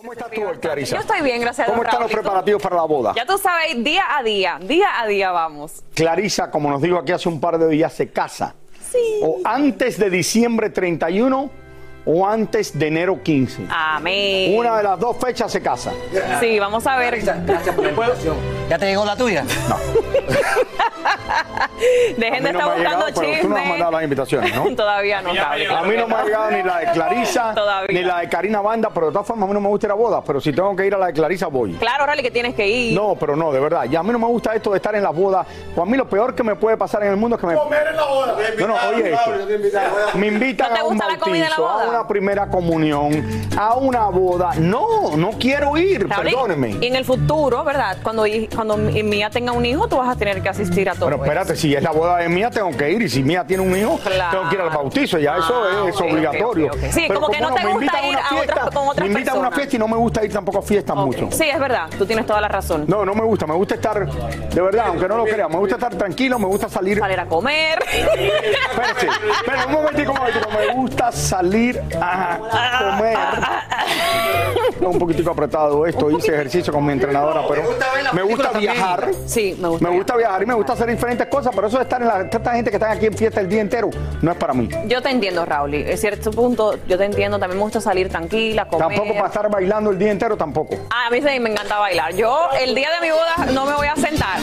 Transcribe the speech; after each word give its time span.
¿Cómo 0.00 0.14
estás 0.14 0.30
tú, 0.30 0.40
Clarisa? 0.62 0.96
Yo 0.96 1.02
estoy 1.02 1.20
bien, 1.20 1.42
gracias 1.42 1.68
a 1.68 1.70
¿Cómo 1.70 1.82
Dios, 1.82 1.92
están 1.92 2.02
los 2.04 2.10
preparativos 2.10 2.62
para 2.62 2.76
la 2.76 2.84
boda? 2.84 3.12
Ya 3.14 3.26
tú 3.26 3.36
sabes, 3.36 3.84
día 3.84 4.02
a 4.16 4.22
día, 4.22 4.58
día 4.62 4.98
a 4.98 5.06
día 5.06 5.30
vamos. 5.30 5.84
Clarisa, 5.92 6.50
como 6.50 6.70
nos 6.70 6.80
dijo 6.80 6.96
aquí 6.96 7.12
hace 7.12 7.28
un 7.28 7.38
par 7.38 7.58
de 7.58 7.68
días, 7.68 7.92
se 7.92 8.10
casa. 8.10 8.54
Sí. 8.90 9.20
O 9.22 9.40
antes 9.44 9.98
de 9.98 10.08
diciembre 10.08 10.70
31 10.70 11.50
o 12.12 12.26
antes 12.26 12.76
de 12.76 12.88
enero 12.88 13.22
15. 13.22 13.66
Amén. 13.70 14.58
Una 14.58 14.76
de 14.78 14.82
las 14.82 14.98
dos 14.98 15.16
fechas 15.16 15.52
se 15.52 15.62
casa. 15.62 15.92
Sí, 16.40 16.58
vamos 16.58 16.86
a 16.86 16.96
ver. 16.96 17.20
Gracias 17.22 17.74
por 17.74 17.84
la 17.84 17.90
invitación. 17.90 18.36
¿Ya 18.68 18.78
te 18.78 18.86
llegó 18.86 19.04
la 19.04 19.16
tuya? 19.16 19.44
Dejen 22.16 22.44
de 22.44 22.52
no 22.52 22.58
estar 22.58 22.74
buscando 22.76 23.06
llegado, 23.06 23.20
pero 23.20 23.40
tú 23.40 23.48
no 23.48 23.56
has 23.56 23.66
mandado 23.66 23.90
las 23.92 24.02
invitaciones, 24.02 24.54
¿no? 24.54 24.74
Todavía 24.76 25.22
no. 25.22 25.30
A 25.30 25.82
mí 25.82 25.96
no 25.96 26.08
me 26.08 26.14
ha 26.14 26.24
llegado 26.24 26.50
ni 26.50 26.62
la 26.62 26.78
de 26.78 26.92
Clarisa, 26.92 27.52
Todavía. 27.54 27.98
ni 28.00 28.04
la 28.04 28.20
de 28.20 28.28
Karina 28.28 28.60
Banda, 28.60 28.90
pero 28.92 29.06
de 29.06 29.12
todas 29.12 29.26
formas 29.26 29.44
a 29.44 29.48
mí 29.48 29.54
no 29.54 29.60
me 29.60 29.68
gusta 29.68 29.86
ir 29.86 29.92
a 29.92 29.94
bodas, 29.94 30.22
pero 30.26 30.40
si 30.40 30.52
tengo 30.52 30.74
que 30.76 30.86
ir 30.86 30.94
a 30.94 30.98
la 30.98 31.06
de 31.06 31.12
Clarisa 31.12 31.46
voy. 31.46 31.72
Claro, 31.74 32.06
Rally, 32.06 32.22
que 32.22 32.30
tienes 32.30 32.54
que 32.54 32.68
ir. 32.68 32.94
No, 32.94 33.16
pero 33.18 33.34
no, 33.36 33.52
de 33.52 33.60
verdad. 33.60 33.86
Y 33.90 33.96
a 33.96 34.02
mí 34.02 34.10
no 34.12 34.18
me 34.18 34.26
gusta 34.26 34.54
esto 34.54 34.70
de 34.70 34.76
estar 34.76 34.94
en 34.94 35.02
las 35.02 35.14
bodas. 35.14 35.46
Pues 35.74 35.86
a 35.86 35.90
mí 35.90 35.96
lo 35.96 36.08
peor 36.08 36.34
que 36.34 36.42
me 36.42 36.54
puede 36.54 36.76
pasar 36.76 37.02
en 37.02 37.10
el 37.10 37.16
mundo 37.16 37.36
es 37.36 37.40
que 37.40 37.46
me... 37.46 37.54
No, 37.54 38.66
no, 38.66 38.74
oye 38.94 39.12
esto. 39.12 39.30
Me 40.18 40.26
invitan 40.28 40.68
¿No 40.68 40.74
te 40.74 40.80
a 40.80 40.84
un 40.84 40.90
gusta 40.90 41.08
la 41.08 41.18
comida 41.18 41.44
en 41.44 41.50
la 41.50 41.56
bautizo, 41.56 41.80
a 41.80 41.86
boda? 41.86 41.99
Una 42.00 42.08
primera 42.08 42.46
comunión, 42.46 43.12
a 43.58 43.74
una 43.74 44.06
boda. 44.06 44.52
No, 44.58 45.16
no 45.16 45.30
quiero 45.32 45.76
ir, 45.76 46.08
Raúl, 46.08 46.24
perdóneme. 46.24 46.78
Y 46.80 46.86
en 46.86 46.96
el 46.96 47.04
futuro, 47.04 47.62
¿verdad? 47.62 47.98
Cuando, 48.02 48.24
cuando 48.54 48.76
Mía 48.78 49.28
tenga 49.28 49.52
un 49.52 49.66
hijo, 49.66 49.86
tú 49.86 49.96
vas 49.98 50.08
a 50.08 50.16
tener 50.16 50.40
que 50.42 50.48
asistir 50.48 50.88
a 50.88 50.94
todo 50.94 51.10
Pero 51.10 51.22
espérate, 51.22 51.56
si 51.56 51.74
es 51.74 51.82
la 51.82 51.90
boda 51.90 52.16
de 52.18 52.28
Mía, 52.30 52.50
tengo 52.50 52.70
que 52.74 52.90
ir. 52.90 53.02
Y 53.02 53.08
si 53.10 53.22
Mía 53.22 53.44
tiene 53.46 53.62
un 53.62 53.76
hijo, 53.76 53.98
Claro. 54.02 54.38
tengo 54.38 54.48
que 54.48 54.54
ir 54.56 54.60
al 54.62 54.70
bautizo. 54.70 55.18
Ya 55.18 55.36
eso 55.36 55.54
Ah, 55.62 55.88
es 55.88 56.00
obligatorio. 56.00 56.70
Sí, 56.90 57.06
como 57.12 57.28
que 57.28 57.38
no 57.40 57.52
te 57.54 57.66
gusta 57.66 58.06
ir 58.06 58.16
a 58.16 58.28
fiesta, 58.28 58.54
otras- 58.54 58.70
con 58.74 58.88
otras 58.88 59.06
Me 59.08 59.12
invitan 59.12 59.36
a 59.36 59.40
una 59.40 59.50
fiesta 59.50 59.76
y 59.76 59.78
no 59.78 59.88
me 59.88 59.96
gusta 59.96 60.24
ir 60.24 60.32
tampoco 60.32 60.58
a 60.58 60.62
fiestas 60.62 60.96
mucho. 60.96 61.28
Sí, 61.32 61.44
es 61.52 61.60
verdad, 61.60 61.88
tú 61.98 62.06
tienes 62.06 62.24
toda 62.24 62.40
la 62.40 62.48
razón. 62.48 62.84
No, 62.88 63.04
no 63.04 63.14
me 63.14 63.24
gusta. 63.24 63.46
Me 63.46 63.54
gusta 63.54 63.74
estar, 63.74 64.06
de 64.10 64.60
verdad, 64.60 64.84
aunque 64.88 65.06
no 65.06 65.18
lo 65.18 65.24
crea, 65.24 65.48
me 65.48 65.56
gusta 65.58 65.74
estar 65.74 65.94
tranquilo, 65.96 66.38
me 66.38 66.46
gusta 66.46 66.68
salir. 66.70 66.98
Salir 66.98 67.20
a 67.20 67.26
comer. 67.26 67.78
Espérate, 67.90 69.66
un 69.66 69.72
momentico, 69.72 70.12
un 70.12 70.18
momentico. 70.18 70.48
Me 70.50 70.72
gusta 70.74 71.12
salir 71.12 71.79
a 72.00 72.38
comer. 72.96 73.18
Está 74.70 74.88
un 74.88 74.98
poquitico 74.98 75.30
apretado 75.30 75.86
esto. 75.86 76.10
Hice 76.10 76.34
ejercicio 76.34 76.72
con 76.72 76.84
mi 76.84 76.92
entrenadora, 76.92 77.42
pero 77.48 77.62
me 78.12 78.22
gusta 78.22 78.50
viajar. 78.52 79.10
Sí, 79.26 79.56
me 79.60 79.68
gusta. 79.68 79.88
Me 79.88 79.96
gusta 79.96 80.16
viajar 80.16 80.42
y 80.42 80.46
me 80.46 80.54
gusta 80.54 80.72
hacer 80.74 80.88
diferentes 80.88 81.26
cosas, 81.28 81.52
pero 81.54 81.68
eso 81.68 81.76
de 81.78 81.84
estar 81.84 82.00
en 82.00 82.08
la 82.08 82.20
esta 82.22 82.52
gente 82.54 82.70
que 82.70 82.76
están 82.76 82.92
aquí 82.96 83.06
en 83.06 83.14
fiesta 83.14 83.40
el 83.40 83.48
día 83.48 83.60
entero 83.60 83.90
no 84.22 84.30
es 84.32 84.36
para 84.36 84.52
mí. 84.54 84.68
Yo 84.86 85.02
te 85.02 85.10
entiendo, 85.10 85.44
Raúl. 85.44 85.74
y 85.74 85.90
En 85.90 85.98
cierto 85.98 86.30
punto, 86.30 86.78
yo 86.86 86.96
te 86.98 87.04
entiendo. 87.04 87.38
También 87.38 87.58
me 87.58 87.64
gusta 87.64 87.80
salir 87.80 88.08
tranquila, 88.08 88.66
comer. 88.66 88.88
Tampoco 88.88 89.14
para 89.14 89.26
estar 89.26 89.50
bailando 89.50 89.90
el 89.90 89.98
día 89.98 90.10
entero, 90.10 90.36
tampoco. 90.36 90.76
Ah, 90.90 91.06
a 91.06 91.10
mí 91.10 91.20
sí 91.20 91.40
me 91.40 91.50
encanta 91.50 91.78
bailar. 91.78 92.14
Yo, 92.14 92.48
el 92.60 92.74
día 92.74 92.88
de 93.00 93.06
mi 93.06 93.12
boda, 93.12 93.52
no 93.52 93.66
me 93.66 93.74
voy 93.74 93.86
a 93.86 93.96
sentar. 93.96 94.38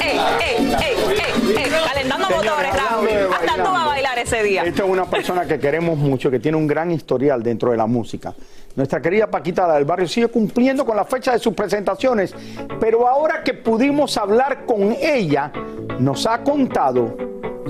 ¡Ey, 0.00 0.20
ey, 0.40 0.76
ey, 0.80 0.96
ey, 1.18 1.33
ey! 1.50 1.70
Calentando 1.86 2.26
Señores, 2.26 2.50
motores, 2.50 2.72
Raúl. 2.74 3.08
Hasta 3.32 3.62
tú 3.62 3.70
vas 3.70 3.82
a 3.82 3.86
bailar 3.86 4.18
ese 4.18 4.42
día. 4.42 4.62
Esta 4.62 4.84
es 4.84 4.88
una 4.88 5.04
persona 5.04 5.46
que 5.46 5.58
queremos 5.58 5.96
mucho, 5.98 6.30
que 6.30 6.40
tiene 6.40 6.56
un 6.56 6.66
gran 6.66 6.90
historial 6.90 7.42
dentro 7.42 7.70
de 7.70 7.76
la 7.76 7.86
música. 7.86 8.34
Nuestra 8.76 9.00
querida 9.00 9.28
Paquita 9.28 9.68
la 9.68 9.74
del 9.74 9.84
Barrio 9.84 10.08
sigue 10.08 10.28
cumpliendo 10.28 10.84
con 10.84 10.96
la 10.96 11.04
fecha 11.04 11.32
de 11.32 11.38
sus 11.38 11.54
presentaciones, 11.54 12.34
pero 12.80 13.06
ahora 13.06 13.42
que 13.44 13.54
pudimos 13.54 14.16
hablar 14.16 14.66
con 14.66 14.96
ella, 15.00 15.52
nos 16.00 16.26
ha 16.26 16.42
contado 16.42 17.16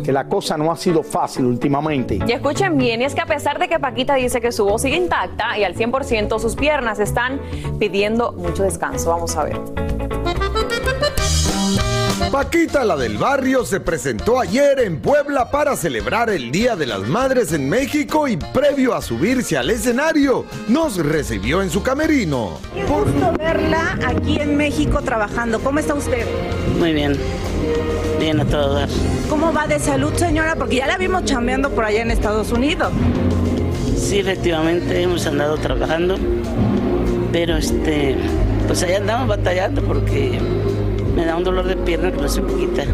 que 0.02 0.12
la 0.12 0.28
cosa 0.28 0.56
no 0.56 0.72
ha 0.72 0.76
sido 0.76 1.02
fácil 1.02 1.44
últimamente. 1.44 2.20
Y 2.26 2.32
escuchen 2.32 2.78
bien, 2.78 3.02
y 3.02 3.04
es 3.04 3.14
que 3.14 3.20
a 3.20 3.26
pesar 3.26 3.58
de 3.58 3.68
que 3.68 3.78
Paquita 3.78 4.14
dice 4.14 4.40
que 4.40 4.50
su 4.50 4.64
voz 4.64 4.82
sigue 4.82 4.96
intacta 4.96 5.58
y 5.58 5.64
al 5.64 5.74
100% 5.74 6.38
sus 6.38 6.56
piernas 6.56 6.98
están 6.98 7.40
pidiendo 7.78 8.32
mucho 8.32 8.62
descanso. 8.62 9.10
Vamos 9.10 9.36
a 9.36 9.44
ver. 9.44 9.93
Paquita, 12.30 12.84
la 12.84 12.96
del 12.96 13.18
barrio, 13.18 13.64
se 13.64 13.80
presentó 13.80 14.38
ayer 14.38 14.78
en 14.80 15.00
Puebla 15.00 15.50
para 15.50 15.76
celebrar 15.76 16.30
el 16.30 16.52
Día 16.52 16.76
de 16.76 16.86
las 16.86 17.00
Madres 17.00 17.52
en 17.52 17.68
México 17.68 18.28
y 18.28 18.36
previo 18.36 18.94
a 18.94 19.02
subirse 19.02 19.56
al 19.56 19.70
escenario, 19.70 20.46
nos 20.68 20.96
recibió 20.96 21.60
en 21.60 21.70
su 21.70 21.82
camerino. 21.82 22.58
Qué 22.72 22.84
gusto 22.84 23.32
verla 23.36 23.98
aquí 24.06 24.38
en 24.40 24.56
México 24.56 25.00
trabajando. 25.02 25.58
¿Cómo 25.60 25.80
está 25.80 25.94
usted? 25.94 26.24
Muy 26.78 26.92
bien, 26.92 27.16
bien 28.20 28.40
a 28.40 28.44
todo 28.44 28.74
dar. 28.74 28.88
¿Cómo 29.28 29.52
va 29.52 29.66
de 29.66 29.78
salud, 29.80 30.12
señora? 30.14 30.54
Porque 30.56 30.76
ya 30.76 30.86
la 30.86 30.96
vimos 30.96 31.24
chambeando 31.24 31.70
por 31.70 31.84
allá 31.84 32.02
en 32.02 32.10
Estados 32.10 32.52
Unidos. 32.52 32.92
Sí, 33.96 34.20
efectivamente 34.20 35.02
hemos 35.02 35.26
andado 35.26 35.56
trabajando, 35.56 36.16
pero 37.32 37.56
este, 37.56 38.16
pues 38.66 38.82
allá 38.82 38.98
andamos 38.98 39.28
batallando 39.28 39.82
porque 39.82 40.38
me 41.14 41.24
da 41.24 41.36
un 41.36 41.44
dolor 41.44 41.66
de 41.66 41.76
pierna 41.76 42.10
que 42.10 42.20
no 42.20 42.28
se 42.28 42.40
me 42.40 42.54
quita. 42.54 42.84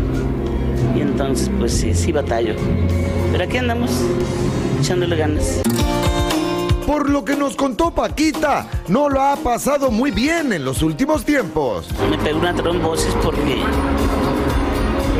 Y 0.96 1.00
entonces, 1.00 1.50
pues 1.58 1.72
sí, 1.72 1.94
sí 1.94 2.12
batallo. 2.12 2.54
Pero 3.32 3.44
aquí 3.44 3.56
andamos, 3.56 3.90
echándole 4.80 5.16
ganas. 5.16 5.62
Por 6.86 7.08
lo 7.08 7.24
que 7.24 7.36
nos 7.36 7.54
contó 7.54 7.92
Paquita, 7.92 8.66
no 8.88 9.08
lo 9.08 9.22
ha 9.22 9.36
pasado 9.36 9.90
muy 9.90 10.10
bien 10.10 10.52
en 10.52 10.64
los 10.64 10.82
últimos 10.82 11.24
tiempos. 11.24 11.88
Me 12.10 12.18
pegó 12.18 12.40
una 12.40 12.54
trombosis 12.54 13.14
porque 13.22 13.60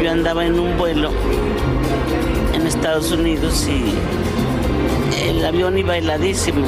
yo 0.03 0.11
andaba 0.11 0.45
en 0.45 0.59
un 0.59 0.77
vuelo 0.77 1.11
en 2.53 2.67
Estados 2.67 3.13
Unidos 3.13 3.69
y 3.69 3.95
el 5.29 5.45
avión 5.45 5.79
iba 5.79 5.97
heladísimo. 5.97 6.67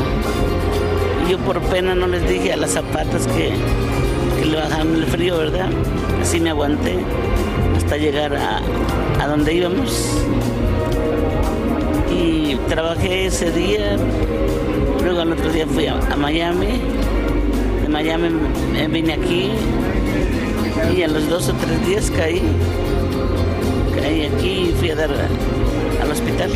Y 1.26 1.32
yo 1.32 1.38
por 1.38 1.60
pena 1.62 1.94
no 1.96 2.06
les 2.06 2.28
dije 2.28 2.52
a 2.52 2.56
las 2.56 2.72
zapatas 2.72 3.26
que, 3.26 3.54
que 4.38 4.44
le 4.46 4.56
bajaban 4.56 4.94
el 4.94 5.06
frío, 5.06 5.38
¿verdad? 5.38 5.70
Así 6.22 6.38
me 6.38 6.50
aguanté 6.50 6.98
hasta 7.76 7.96
llegar 7.96 8.32
a, 8.36 8.60
a 9.20 9.26
donde 9.26 9.54
íbamos. 9.54 10.08
Y 12.14 12.54
trabajé 12.68 13.26
ese 13.26 13.50
día, 13.50 13.96
luego 15.02 15.20
al 15.20 15.32
otro 15.32 15.50
día 15.50 15.66
fui 15.66 15.88
a, 15.88 15.96
Miami, 16.16 16.80
de 17.82 17.88
me 17.88 18.86
vine 18.86 19.14
aquí 19.14 19.50
y 20.96 21.02
a 21.02 21.08
los 21.08 21.28
dos 21.28 21.48
o 21.48 21.54
tres 21.54 21.86
días 21.88 22.10
caí. 22.12 22.40
Caí 24.00 24.22
aquí 24.26 24.70
y 24.70 24.74
fui 24.78 24.90
a 24.90 24.94
dar 24.94 25.10
al 25.10 26.10
hospital. 26.10 26.50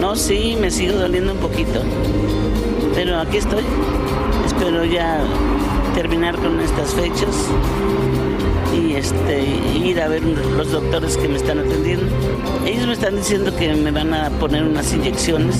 No, 0.00 0.16
sí, 0.16 0.56
me 0.58 0.70
sigo 0.70 0.94
doliendo 0.94 1.34
un 1.34 1.40
poquito. 1.40 1.82
Pero 2.94 3.18
aquí 3.18 3.36
estoy. 3.36 3.64
Espero 4.46 4.82
ya 4.86 5.20
terminar 5.94 6.36
con 6.36 6.58
estas 6.60 6.94
fechas 6.94 7.50
y 8.74 8.96
este 8.96 9.42
ir 9.74 10.00
a 10.00 10.08
ver 10.08 10.22
los 10.22 10.70
doctores 10.72 11.16
que 11.16 11.28
me 11.28 11.36
están 11.36 11.58
atendiendo. 11.58 12.06
Ellos 12.66 12.86
me 12.86 12.92
están 12.94 13.16
diciendo 13.16 13.54
que 13.56 13.74
me 13.74 13.90
van 13.90 14.12
a 14.12 14.30
poner 14.30 14.64
unas 14.64 14.92
inyecciones 14.92 15.56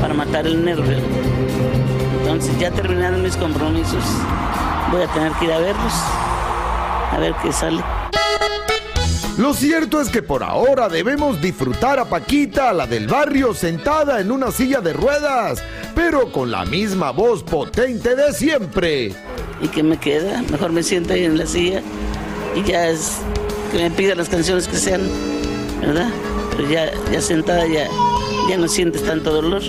para 0.00 0.14
matar 0.14 0.46
el 0.46 0.64
nervio. 0.64 0.98
Entonces 2.20 2.58
ya 2.58 2.70
terminados 2.70 3.20
mis 3.20 3.36
compromisos, 3.36 4.04
voy 4.90 5.02
a 5.02 5.06
tener 5.08 5.32
que 5.32 5.44
ir 5.44 5.52
a 5.52 5.58
verlos, 5.58 5.92
a 7.12 7.18
ver 7.18 7.34
qué 7.42 7.52
sale. 7.52 7.82
Lo 9.38 9.54
cierto 9.54 10.00
es 10.00 10.08
que 10.08 10.22
por 10.22 10.42
ahora 10.42 10.88
debemos 10.88 11.40
disfrutar 11.40 11.98
a 11.98 12.04
Paquita, 12.04 12.72
la 12.72 12.86
del 12.86 13.08
barrio, 13.08 13.54
sentada 13.54 14.20
en 14.20 14.30
una 14.30 14.50
silla 14.50 14.80
de 14.80 14.92
ruedas, 14.92 15.62
pero 15.94 16.30
con 16.30 16.50
la 16.50 16.64
misma 16.64 17.12
voz 17.12 17.42
potente 17.42 18.14
de 18.14 18.32
siempre. 18.32 19.12
¿Y 19.60 19.68
qué 19.68 19.82
me 19.82 19.96
queda? 19.96 20.42
Mejor 20.50 20.72
me 20.72 20.82
siento 20.82 21.14
ahí 21.14 21.24
en 21.24 21.38
la 21.38 21.46
silla 21.46 21.82
y 22.54 22.62
ya 22.64 22.88
es 22.88 23.18
que 23.70 23.78
me 23.78 23.90
pida 23.90 24.14
las 24.14 24.28
canciones 24.28 24.68
que 24.68 24.76
sean, 24.76 25.02
¿verdad? 25.80 26.08
Pero 26.56 26.68
ya, 26.68 26.90
ya 27.10 27.20
sentada 27.20 27.66
ya, 27.66 27.88
ya 28.48 28.56
no 28.56 28.68
sientes 28.68 29.02
tanto 29.04 29.32
dolor. 29.32 29.62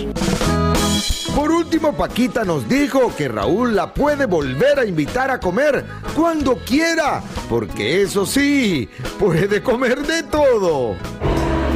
Por 1.35 1.51
último, 1.51 1.93
Paquita 1.93 2.43
nos 2.43 2.69
dijo 2.69 3.11
que 3.17 3.27
Raúl 3.27 3.75
la 3.75 3.93
puede 3.93 4.27
volver 4.27 4.79
a 4.79 4.85
invitar 4.85 5.31
a 5.31 5.39
comer 5.39 5.83
cuando 6.15 6.57
quiera, 6.57 7.23
porque 7.49 8.03
eso 8.03 8.25
sí, 8.25 8.87
puede 9.17 9.63
comer 9.63 10.05
de 10.05 10.23
todo. 10.23 10.95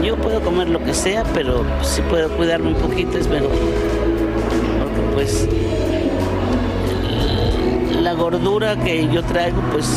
Yo 0.04 0.16
puedo 0.16 0.42
comer 0.42 0.70
lo 0.70 0.84
que 0.84 0.94
sea, 0.94 1.24
pero 1.34 1.66
si 1.82 2.02
puedo 2.04 2.30
cuidarme 2.38 2.68
un 2.68 2.76
poquito 2.76 3.18
es 3.18 3.28
mejor. 3.28 3.50
Porque 3.50 5.14
pues 5.14 5.48
la 8.00 8.14
gordura 8.14 8.78
que 8.84 9.08
yo 9.12 9.24
traigo, 9.24 9.60
pues 9.72 9.88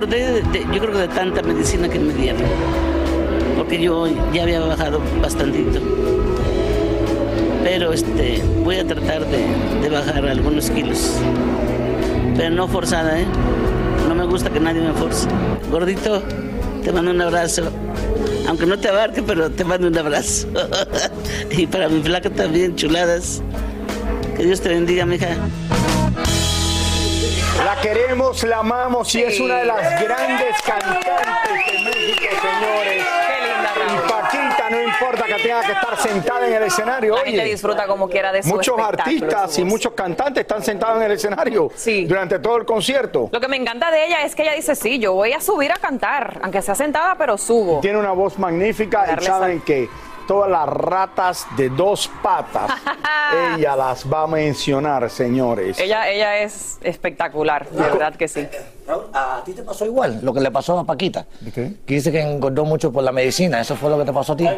yo 0.00 0.80
creo 0.80 0.92
que 0.92 0.98
de 0.98 1.08
tanta 1.08 1.42
medicina 1.42 1.88
que 1.88 1.98
me 1.98 2.12
dieron. 2.14 2.42
Porque 3.56 3.80
yo 3.80 4.06
ya 4.32 4.42
había 4.42 4.60
bajado 4.60 5.00
bastantito. 5.22 5.80
Pero 7.62 7.92
este, 7.92 8.42
voy 8.64 8.76
a 8.76 8.86
tratar 8.86 9.24
de, 9.26 9.46
de 9.82 9.88
bajar 9.88 10.26
algunos 10.26 10.68
kilos. 10.70 11.12
Pero 12.36 12.50
no 12.50 12.66
forzada, 12.66 13.20
¿eh? 13.20 13.26
No 14.08 14.14
me 14.14 14.24
gusta 14.26 14.50
que 14.50 14.58
nadie 14.58 14.80
me 14.80 14.92
force. 14.92 15.28
Gordito, 15.70 16.22
te 16.82 16.92
mando 16.92 17.12
un 17.12 17.20
abrazo. 17.20 17.62
Aunque 18.48 18.66
no 18.66 18.78
te 18.78 18.88
abarque, 18.88 19.22
pero 19.22 19.50
te 19.50 19.64
mando 19.64 19.86
un 19.86 19.96
abrazo. 19.96 20.48
y 21.50 21.66
para 21.66 21.88
mi 21.88 22.02
flaca 22.02 22.30
también, 22.30 22.74
chuladas. 22.74 23.42
Que 24.36 24.44
Dios 24.44 24.60
te 24.60 24.70
bendiga, 24.70 25.06
mija. 25.06 25.36
La 27.62 27.80
queremos, 27.80 28.42
la 28.44 28.58
amamos 28.58 29.14
y 29.14 29.22
es 29.22 29.38
una 29.40 29.58
de 29.58 29.64
las 29.66 30.02
grandes 30.02 30.60
cantantes 30.62 31.04
de 31.04 31.78
México, 31.84 32.34
señores. 32.40 33.04
Y 33.86 34.10
Paquita, 34.10 34.70
no 34.70 34.82
importa 34.82 35.24
que 35.24 35.34
tenga 35.42 35.60
que 35.62 35.72
estar 35.72 35.96
sentada 35.98 36.46
en 36.46 36.54
el 36.54 36.62
escenario. 36.64 37.14
La 37.14 37.20
gente 37.22 37.40
Oye, 37.40 37.50
disfruta 37.50 37.86
como 37.86 38.08
quiera 38.08 38.32
de 38.32 38.42
su 38.42 38.48
muchos 38.48 38.78
artistas 38.78 39.58
y 39.58 39.64
muchos 39.64 39.92
cantantes 39.92 40.42
están 40.42 40.62
sentados 40.62 40.96
en 40.98 41.04
el 41.04 41.12
escenario 41.12 41.70
durante 42.06 42.38
todo 42.38 42.56
el 42.56 42.64
concierto. 42.64 43.28
Lo 43.30 43.40
que 43.40 43.48
me 43.48 43.56
encanta 43.56 43.90
de 43.90 44.06
ella 44.06 44.22
es 44.22 44.34
que 44.34 44.42
ella 44.42 44.52
dice, 44.54 44.74
sí, 44.74 44.98
yo 44.98 45.12
voy 45.12 45.32
a 45.32 45.40
subir 45.40 45.70
a 45.70 45.76
cantar, 45.76 46.38
aunque 46.42 46.62
sea 46.62 46.74
sentada, 46.74 47.14
pero 47.16 47.36
subo. 47.36 47.80
Tiene 47.80 47.98
una 47.98 48.12
voz 48.12 48.38
magnífica 48.38 49.06
y 49.18 49.24
saben 49.24 49.60
que 49.60 49.88
todas 50.26 50.50
las 50.50 50.68
ratas 50.68 51.46
de 51.56 51.68
dos 51.70 52.10
patas, 52.22 52.70
ella 53.56 53.76
las 53.76 54.10
va 54.10 54.22
a 54.22 54.26
mencionar, 54.26 55.08
señores. 55.10 55.78
Ella, 55.78 56.08
ella 56.08 56.38
es 56.38 56.78
espectacular, 56.82 57.68
de 57.68 57.82
verdad 57.82 58.14
que 58.16 58.28
sí. 58.28 58.46
Raúl, 58.86 59.04
a 59.14 59.42
ti 59.44 59.52
te 59.52 59.62
pasó 59.62 59.86
igual 59.86 60.20
lo 60.22 60.32
que 60.34 60.40
le 60.40 60.50
pasó 60.50 60.78
a 60.78 60.84
Paquita. 60.84 61.24
qué? 61.54 61.72
Que 61.86 61.94
dice 61.94 62.12
que 62.12 62.20
engordó 62.20 62.64
mucho 62.64 62.92
por 62.92 63.02
la 63.02 63.12
medicina. 63.12 63.60
¿Eso 63.60 63.76
fue 63.76 63.88
lo 63.90 63.98
que 63.98 64.04
te 64.04 64.12
pasó 64.12 64.34
a 64.34 64.36
ti? 64.36 64.48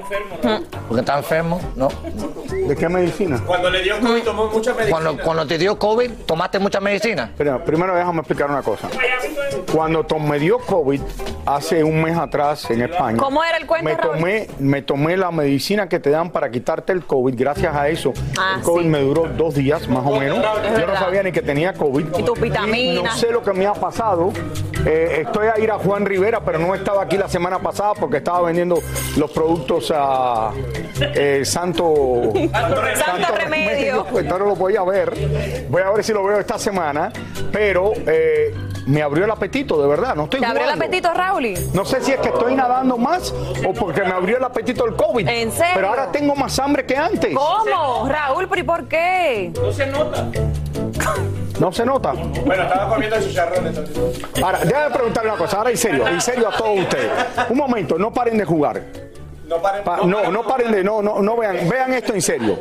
Porque 0.88 1.00
está 1.00 1.16
enfermo, 1.18 1.60
¿no? 1.76 1.88
¿De 2.66 2.74
qué 2.74 2.88
medicina? 2.88 3.40
Cuando 3.46 3.70
le 3.70 3.82
dio 3.82 4.00
COVID 4.00 4.22
tomó 4.22 4.46
mucha 4.46 4.72
medicina. 4.74 4.90
Cuando, 4.98 5.22
cuando 5.22 5.46
te 5.46 5.58
dio 5.58 5.78
COVID, 5.78 6.10
¿tomaste 6.26 6.58
mucha 6.58 6.80
medicina? 6.80 7.32
Pero 7.36 7.62
primero 7.64 7.94
déjame 7.94 8.18
explicar 8.20 8.50
una 8.50 8.62
cosa. 8.62 8.88
Cuando 9.72 10.04
to- 10.04 10.18
me 10.18 10.38
dio 10.38 10.58
COVID 10.58 11.00
hace 11.44 11.84
un 11.84 12.02
mes 12.02 12.16
atrás 12.16 12.68
en 12.70 12.82
España. 12.82 13.16
¿Cómo 13.18 13.44
era 13.44 13.58
el 13.58 13.66
cuento, 13.66 13.84
Me 13.84 13.96
Raúl? 13.96 14.16
tomé, 14.16 14.48
me 14.58 14.82
tomé 14.82 15.16
la 15.16 15.30
medicina 15.30 15.88
que 15.88 16.00
te 16.00 16.10
dan 16.10 16.30
para 16.30 16.50
quitarte 16.50 16.92
el 16.92 17.04
COVID. 17.04 17.34
Gracias 17.36 17.74
a 17.74 17.88
eso, 17.88 18.12
Ah, 18.38 18.54
el 18.58 18.62
COVID 18.62 18.82
sí. 18.82 18.88
me 18.88 19.00
duró 19.02 19.28
dos 19.36 19.54
días 19.54 19.86
más 19.88 20.04
o 20.04 20.18
menos. 20.18 20.38
Yo 20.78 20.86
no 20.86 20.94
sabía 20.96 21.22
ni 21.22 21.30
que 21.30 21.42
tenía 21.42 21.72
COVID. 21.74 22.06
Y 22.18 22.22
tus 22.24 22.40
vitaminas. 22.40 23.04
no 23.04 23.10
sé 23.16 23.30
lo 23.30 23.42
que 23.42 23.52
me 23.52 23.66
ha 23.66 23.74
pasado. 23.74 24.15
Eh, 24.84 25.22
estoy 25.26 25.48
a 25.48 25.58
ir 25.58 25.70
a 25.70 25.78
Juan 25.78 26.06
Rivera, 26.06 26.40
pero 26.40 26.58
no 26.58 26.74
estaba 26.74 27.02
aquí 27.02 27.16
la 27.16 27.28
semana 27.28 27.58
pasada 27.58 27.94
porque 27.94 28.18
estaba 28.18 28.42
vendiendo 28.42 28.80
los 29.16 29.30
productos 29.32 29.92
a 29.94 30.52
eh, 31.00 31.42
Santo, 31.44 32.32
Santo 32.52 33.34
Remedio. 33.36 34.06
Pues 34.10 34.24
entonces 34.24 34.46
lo 34.46 34.54
voy 34.54 34.76
a 34.76 34.84
ver. 34.84 35.12
Voy 35.68 35.82
a 35.82 35.90
ver 35.90 36.04
si 36.04 36.12
lo 36.12 36.24
veo 36.24 36.38
esta 36.38 36.58
semana. 36.58 37.12
Pero 37.50 37.92
eh, 38.06 38.54
me 38.86 39.02
abrió 39.02 39.24
el 39.24 39.30
apetito, 39.30 39.80
de 39.80 39.88
verdad. 39.88 40.14
No 40.14 40.24
estoy 40.24 40.40
¿Te 40.40 40.46
abrió 40.46 40.64
el 40.64 40.70
apetito, 40.70 41.12
Raúl? 41.12 41.54
No 41.72 41.84
sé 41.84 42.00
si 42.02 42.12
es 42.12 42.20
que 42.20 42.28
estoy 42.28 42.54
nadando 42.54 42.96
más 42.96 43.34
o 43.66 43.72
porque 43.72 44.02
me 44.02 44.12
abrió 44.12 44.36
el 44.36 44.44
apetito 44.44 44.86
el 44.86 44.94
COVID. 44.94 45.28
¿En 45.28 45.50
serio? 45.50 45.72
Pero 45.74 45.88
ahora 45.88 46.12
tengo 46.12 46.36
más 46.36 46.58
hambre 46.58 46.86
que 46.86 46.96
antes. 46.96 47.34
¿Cómo? 47.34 48.08
Raúl, 48.08 48.48
pero 48.48 48.60
¿y 48.60 48.64
por 48.64 48.86
qué? 48.86 49.52
No 49.54 49.72
se 49.72 49.86
nota. 49.86 50.28
No 51.60 51.72
se 51.72 51.84
nota. 51.86 52.12
Bueno, 52.12 52.62
estaba 52.64 52.88
comiendo 52.92 53.18
chicharrones. 53.20 53.78
Ahora, 54.42 54.60
déjame 54.64 54.94
preguntarle 54.94 55.30
una 55.30 55.38
cosa. 55.38 55.56
Ahora 55.58 55.70
en 55.70 55.76
serio, 55.78 56.06
en 56.06 56.20
serio 56.20 56.48
a 56.48 56.56
todos 56.56 56.78
ustedes. 56.80 57.10
Un 57.48 57.56
momento, 57.56 57.98
no 57.98 58.12
paren 58.12 58.36
de 58.38 58.44
jugar. 58.44 58.82
No 59.48 59.62
paren. 59.62 59.84
Pa- 59.84 59.98
no, 60.04 60.30
no 60.30 60.42
paren 60.42 60.72
de, 60.72 60.82
no, 60.84 61.00
no, 61.02 61.22
no 61.22 61.36
vean, 61.36 61.68
vean 61.68 61.92
esto 61.94 62.12
en 62.12 62.20
serio. 62.22 62.58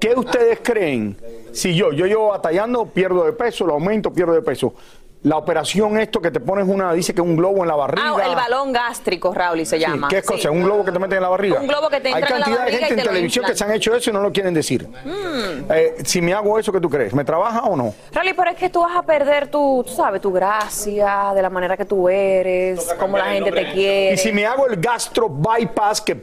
¿Qué 0.00 0.14
ustedes 0.14 0.60
creen? 0.62 1.16
Si 1.52 1.74
yo, 1.74 1.90
yo 1.92 2.06
llevo 2.06 2.28
batallando, 2.28 2.86
pierdo 2.86 3.24
de 3.24 3.32
peso, 3.32 3.66
lo 3.66 3.72
aumento, 3.74 4.12
pierdo 4.12 4.34
de 4.34 4.42
peso. 4.42 4.74
La 5.26 5.38
operación 5.38 5.98
esto 5.98 6.20
que 6.20 6.30
te 6.30 6.38
pones 6.38 6.68
una, 6.68 6.92
dice 6.92 7.12
que 7.12 7.20
un 7.20 7.34
globo 7.34 7.62
en 7.62 7.68
la 7.68 7.74
barriga. 7.74 8.14
Ah, 8.16 8.26
el 8.28 8.36
balón 8.36 8.72
gástrico, 8.72 9.34
Raúl, 9.34 9.58
se 9.66 9.74
Sí, 9.76 9.82
llama. 9.82 10.06
¿Qué 10.06 10.20
Sí. 10.20 10.26
cosa? 10.28 10.52
¿Un 10.52 10.62
globo 10.62 10.84
que 10.84 10.92
te 10.92 11.00
meten 11.00 11.16
en 11.16 11.22
la 11.24 11.28
barriga? 11.28 11.58
Un 11.60 11.66
globo 11.66 11.88
que 11.88 12.00
te 12.00 12.08
Hay 12.10 12.14
entra 12.22 12.36
en 12.36 12.40
la 12.40 12.46
cantidad 12.46 12.64
de 12.66 12.72
gente 12.72 12.94
y 12.94 12.98
en 13.00 13.04
televisión 13.06 13.44
que 13.44 13.56
se 13.56 13.64
han 13.64 13.72
hecho 13.72 13.92
eso 13.96 14.10
y 14.10 14.12
no 14.12 14.20
lo 14.20 14.30
quieren 14.30 14.54
decir. 14.54 14.86
Mm. 14.88 15.72
Eh, 15.72 15.94
si 16.04 16.20
me 16.22 16.32
hago 16.32 16.56
eso, 16.60 16.70
¿qué 16.70 16.80
tú 16.80 16.88
crees? 16.88 17.12
¿Me 17.12 17.24
trabaja 17.24 17.62
o 17.64 17.74
no? 17.76 17.92
Raúl, 18.12 18.34
pero 18.36 18.50
es 18.52 18.56
que 18.56 18.70
tú 18.70 18.82
vas 18.82 18.96
a 18.96 19.02
perder 19.02 19.48
tu, 19.48 19.82
tú 19.84 19.92
sabes, 19.92 20.20
tu 20.20 20.32
gracia, 20.32 21.32
de 21.34 21.42
la 21.42 21.50
manera 21.50 21.76
que 21.76 21.84
tú 21.84 22.08
eres, 22.08 22.94
cómo 22.96 23.18
la 23.18 23.24
gente 23.24 23.50
te 23.50 23.72
quiere. 23.72 24.14
Y 24.14 24.16
si 24.18 24.30
me 24.32 24.46
hago 24.46 24.68
el 24.68 24.76
gastro 24.76 25.28
bypass, 25.28 26.02
que 26.02 26.14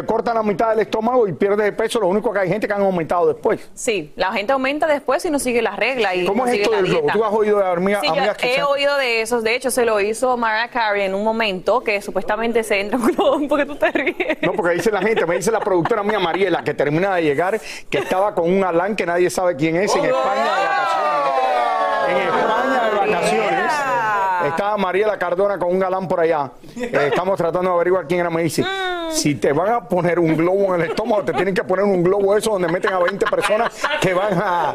te 0.00 0.06
cortan 0.06 0.36
la 0.36 0.44
mitad 0.44 0.70
del 0.70 0.78
estómago 0.80 1.26
y 1.26 1.32
pierdes 1.32 1.64
de 1.64 1.72
peso, 1.72 1.98
lo 1.98 2.06
único 2.06 2.32
que 2.32 2.38
hay 2.38 2.48
gente 2.48 2.68
que 2.68 2.72
han 2.72 2.82
aumentado 2.82 3.26
después. 3.26 3.68
Sí, 3.74 4.12
la 4.14 4.30
gente 4.32 4.52
aumenta 4.52 4.86
después 4.86 5.20
si 5.22 5.28
no 5.30 5.40
sigue 5.40 5.60
las 5.60 5.76
reglas 5.76 6.14
y 6.14 6.24
¿Cómo 6.24 6.44
no 6.46 6.50
es 6.52 6.58
esto 6.60 6.70
del 6.70 6.84
globo? 6.84 7.00
dieta. 7.00 7.12
¿Tú 7.14 7.24
has 7.24 7.32
oído 7.32 7.58
de 7.58 7.66
amigas, 7.66 8.00
Sí, 8.02 8.06
yo 8.06 8.12
amigas 8.12 8.36
que 8.36 8.52
he 8.52 8.54
se- 8.56 8.62
oído 8.62 8.96
de 8.96 9.22
esos. 9.22 9.42
De 9.42 9.56
hecho, 9.56 9.72
se 9.72 9.84
lo 9.84 9.98
hizo 10.00 10.36
Mariah 10.36 10.68
Carey 10.70 11.02
en 11.02 11.14
un 11.16 11.24
momento 11.24 11.80
que 11.82 12.00
supuestamente 12.00 12.62
se 12.62 12.78
entra 12.80 12.96
un 12.98 13.48
porque 13.48 13.66
tú 13.66 13.74
te 13.74 13.90
ríes. 13.90 14.38
No, 14.42 14.52
porque 14.52 14.74
dice 14.76 14.92
la 14.92 15.00
gente, 15.02 15.26
me 15.26 15.34
dice 15.34 15.50
la 15.50 15.58
productora 15.60 16.04
mía 16.04 16.20
Mariela, 16.20 16.62
que 16.62 16.74
termina 16.74 17.16
de 17.16 17.22
llegar, 17.22 17.60
que 17.90 17.98
estaba 17.98 18.34
con 18.36 18.48
un 18.52 18.62
Alán 18.62 18.94
que 18.94 19.04
nadie 19.04 19.30
sabe 19.30 19.56
quién 19.56 19.74
es 19.76 19.92
en 19.96 20.04
España 20.04 20.44
de 20.44 20.66
vacaciones. 20.68 22.08
En 22.08 22.16
España 22.18 22.84
de 22.84 22.96
vacaciones. 23.12 23.72
Estaba 24.46 24.76
Mariela 24.76 25.18
Cardona 25.18 25.58
con 25.58 25.70
un 25.70 25.78
galán 25.78 26.06
por 26.08 26.20
allá. 26.20 26.52
Eh, 26.76 27.08
estamos 27.10 27.36
tratando 27.36 27.70
de 27.70 27.74
averiguar 27.76 28.06
quién 28.06 28.20
era. 28.20 28.30
Me 28.30 28.42
dice, 28.42 28.64
si 29.10 29.34
te 29.34 29.52
van 29.52 29.72
a 29.72 29.88
poner 29.88 30.18
un 30.18 30.36
globo 30.36 30.74
en 30.74 30.82
el 30.82 30.90
estómago, 30.90 31.24
te 31.24 31.32
tienen 31.32 31.54
que 31.54 31.64
poner 31.64 31.84
un 31.84 32.02
globo 32.02 32.36
eso 32.36 32.52
donde 32.52 32.68
meten 32.68 32.92
a 32.92 32.98
20 32.98 33.26
personas 33.26 33.74
que 34.00 34.14
van 34.14 34.34
a... 34.34 34.74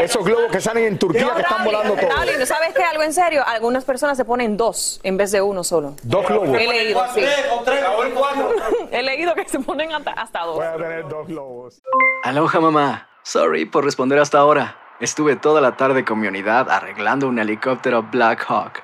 Esos 0.00 0.24
globos 0.24 0.50
que 0.50 0.60
salen 0.60 0.84
en 0.84 0.98
Turquía 0.98 1.32
que 1.34 1.42
están 1.42 1.64
volando 1.64 1.94
todos. 1.94 2.38
¿no 2.38 2.46
¿sabes 2.46 2.74
qué? 2.74 2.82
Algo 2.82 3.02
en 3.02 3.12
serio. 3.12 3.42
Algunas 3.46 3.84
personas 3.84 4.16
se 4.16 4.24
ponen 4.24 4.56
dos 4.56 5.00
en 5.02 5.16
vez 5.16 5.30
de 5.32 5.42
uno 5.42 5.64
solo. 5.64 5.94
Dos 6.02 6.26
globos. 6.26 6.48
He 6.48 6.66
leído, 6.66 7.02
sí. 7.14 7.24
He 8.90 9.02
leído 9.02 9.34
que 9.34 9.48
se 9.48 9.58
ponen 9.60 9.92
hasta, 9.92 10.12
hasta 10.12 10.40
dos. 10.42 10.56
Voy 10.56 10.66
a 10.66 10.76
tener 10.76 11.08
dos 11.08 11.26
globos. 11.26 11.82
Aloha 12.22 12.60
mamá. 12.60 13.08
Sorry 13.22 13.64
por 13.64 13.84
responder 13.84 14.18
hasta 14.18 14.38
ahora. 14.38 14.76
Estuve 15.00 15.36
toda 15.36 15.60
la 15.60 15.76
tarde 15.76 16.04
con 16.04 16.20
mi 16.20 16.28
unidad 16.28 16.70
arreglando 16.70 17.26
un 17.26 17.38
helicóptero 17.38 18.02
Black 18.02 18.44
Hawk. 18.48 18.83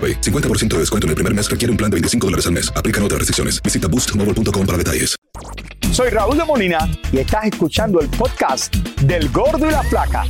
AroPay. 0.00 0.20
50% 0.20 0.68
de 0.68 0.78
descuento 0.78 1.06
en 1.06 1.10
el 1.10 1.14
primer 1.16 1.34
mes 1.34 1.50
requiere 1.50 1.70
un 1.70 1.76
plan 1.76 1.90
de 1.90 1.96
25 1.96 2.26
dólares 2.26 2.46
al 2.46 2.52
mes. 2.52 2.72
Aplican 2.74 3.04
otras 3.04 3.18
restricciones. 3.18 3.62
Visita 3.62 3.86
boostmobile.com 3.86 4.66
para 4.66 4.78
detalles. 4.78 5.16
Soy 5.92 6.10
Raúl 6.10 6.38
de 6.38 6.44
Molina 6.44 6.88
y 7.12 7.18
estás 7.18 7.46
escuchando 7.46 8.00
el 8.00 8.08
podcast 8.08 8.74
del 9.02 9.28
Gordo 9.30 9.66
y 9.66 9.70
la 9.70 9.82
Flaca. 9.82 10.24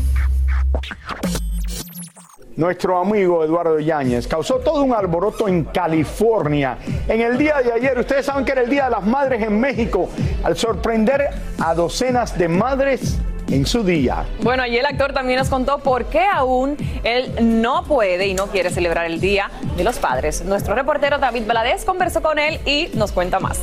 Nuestro 2.56 2.98
amigo 3.00 3.44
Eduardo 3.44 3.78
Yáñez 3.78 4.26
causó 4.26 4.56
todo 4.56 4.82
un 4.82 4.92
alboroto 4.92 5.48
en 5.48 5.64
California. 5.64 6.78
En 7.08 7.20
el 7.20 7.38
día 7.38 7.58
de 7.62 7.72
ayer, 7.72 7.98
ustedes 7.98 8.26
saben 8.26 8.44
que 8.44 8.52
era 8.52 8.62
el 8.62 8.70
Día 8.70 8.84
de 8.84 8.90
las 8.90 9.06
Madres 9.06 9.42
en 9.42 9.58
México, 9.60 10.10
al 10.42 10.56
sorprender 10.56 11.28
a 11.58 11.74
docenas 11.74 12.36
de 12.36 12.48
madres 12.48 13.18
en 13.50 13.66
su 13.66 13.82
día. 13.82 14.24
Bueno, 14.42 14.66
y 14.66 14.76
el 14.76 14.86
actor 14.86 15.12
también 15.12 15.38
nos 15.38 15.48
contó 15.48 15.78
por 15.78 16.06
qué 16.06 16.24
aún 16.24 16.76
él 17.02 17.32
no 17.60 17.84
puede 17.84 18.26
y 18.26 18.34
no 18.34 18.46
quiere 18.46 18.70
celebrar 18.70 19.06
el 19.06 19.20
Día 19.20 19.50
de 19.76 19.84
los 19.84 19.98
Padres. 19.98 20.44
Nuestro 20.44 20.74
reportero 20.74 21.18
David 21.18 21.46
Valadez 21.46 21.84
conversó 21.84 22.22
con 22.22 22.38
él 22.38 22.60
y 22.64 22.88
nos 22.94 23.12
cuenta 23.12 23.40
más. 23.40 23.58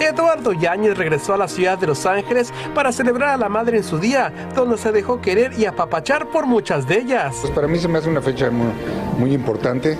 Eduardo 0.00 0.52
Yáñez 0.52 0.96
regresó 0.96 1.34
a 1.34 1.36
la 1.36 1.46
ciudad 1.46 1.76
de 1.78 1.86
Los 1.86 2.06
Ángeles 2.06 2.52
para 2.74 2.90
celebrar 2.90 3.30
a 3.30 3.36
la 3.36 3.50
madre 3.50 3.76
en 3.76 3.84
su 3.84 3.98
día, 3.98 4.32
donde 4.54 4.78
se 4.78 4.92
dejó 4.92 5.20
querer 5.20 5.52
y 5.58 5.66
apapachar 5.66 6.30
por 6.30 6.46
muchas 6.46 6.88
de 6.88 7.00
ellas. 7.00 7.36
Pues 7.42 7.52
para 7.52 7.68
mí 7.68 7.78
se 7.78 7.86
me 7.86 7.98
hace 7.98 8.08
una 8.08 8.22
fecha 8.22 8.50
muy, 8.50 8.72
muy 9.18 9.34
importante 9.34 9.98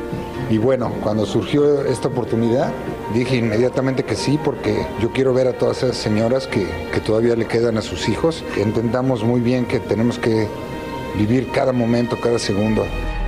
y 0.49 0.59
bueno, 0.59 0.91
cuando 1.03 1.27
surgió 1.27 1.85
esta 1.85 2.09
oportunidad 2.09 2.73
dije 3.15 3.37
inmediatamente 3.37 4.05
que 4.05 4.15
sí 4.15 4.39
porque 4.43 4.87
yo 5.01 5.13
quiero 5.13 5.35
ver 5.35 5.49
a 5.49 5.53
todas 5.53 5.83
esas 5.83 5.97
señoras 5.97 6.47
que, 6.47 6.67
que 6.93 7.01
todavía 7.01 7.37
le 7.37 7.47
quedan 7.47 7.79
a 7.79 7.83
sus 7.83 8.09
hijos. 8.09 8.45
Entendamos 8.57 9.25
muy 9.25 9.41
bien 9.41 9.67
que 9.67 9.81
tenemos 9.81 10.19
que 10.19 10.49
vivir 11.17 11.51
cada 11.51 11.73
momento, 11.73 12.17
cada 12.21 12.39
segundo. 12.39 12.85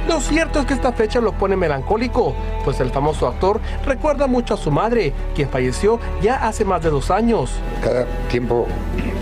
Lo 0.09 0.21
cierto 0.21 0.59
es 0.61 0.67
que 0.67 0.75
esta 0.75 0.93
fecha 0.93 1.21
lo 1.21 1.33
pone 1.33 1.57
melancólico, 1.57 2.35
pues 2.65 2.81
el 2.81 2.91
famoso 2.91 3.29
actor 3.29 3.61
recuerda 3.87 4.27
mucho 4.27 4.55
a 4.55 4.57
su 4.57 4.71
madre, 4.71 5.13
quien 5.35 5.49
falleció 5.49 6.01
ya 6.21 6.47
hace 6.47 6.65
más 6.65 6.83
de 6.83 6.91
dos 6.91 7.11
años. 7.11 7.53
Cada 7.83 8.07
tiempo 8.29 8.67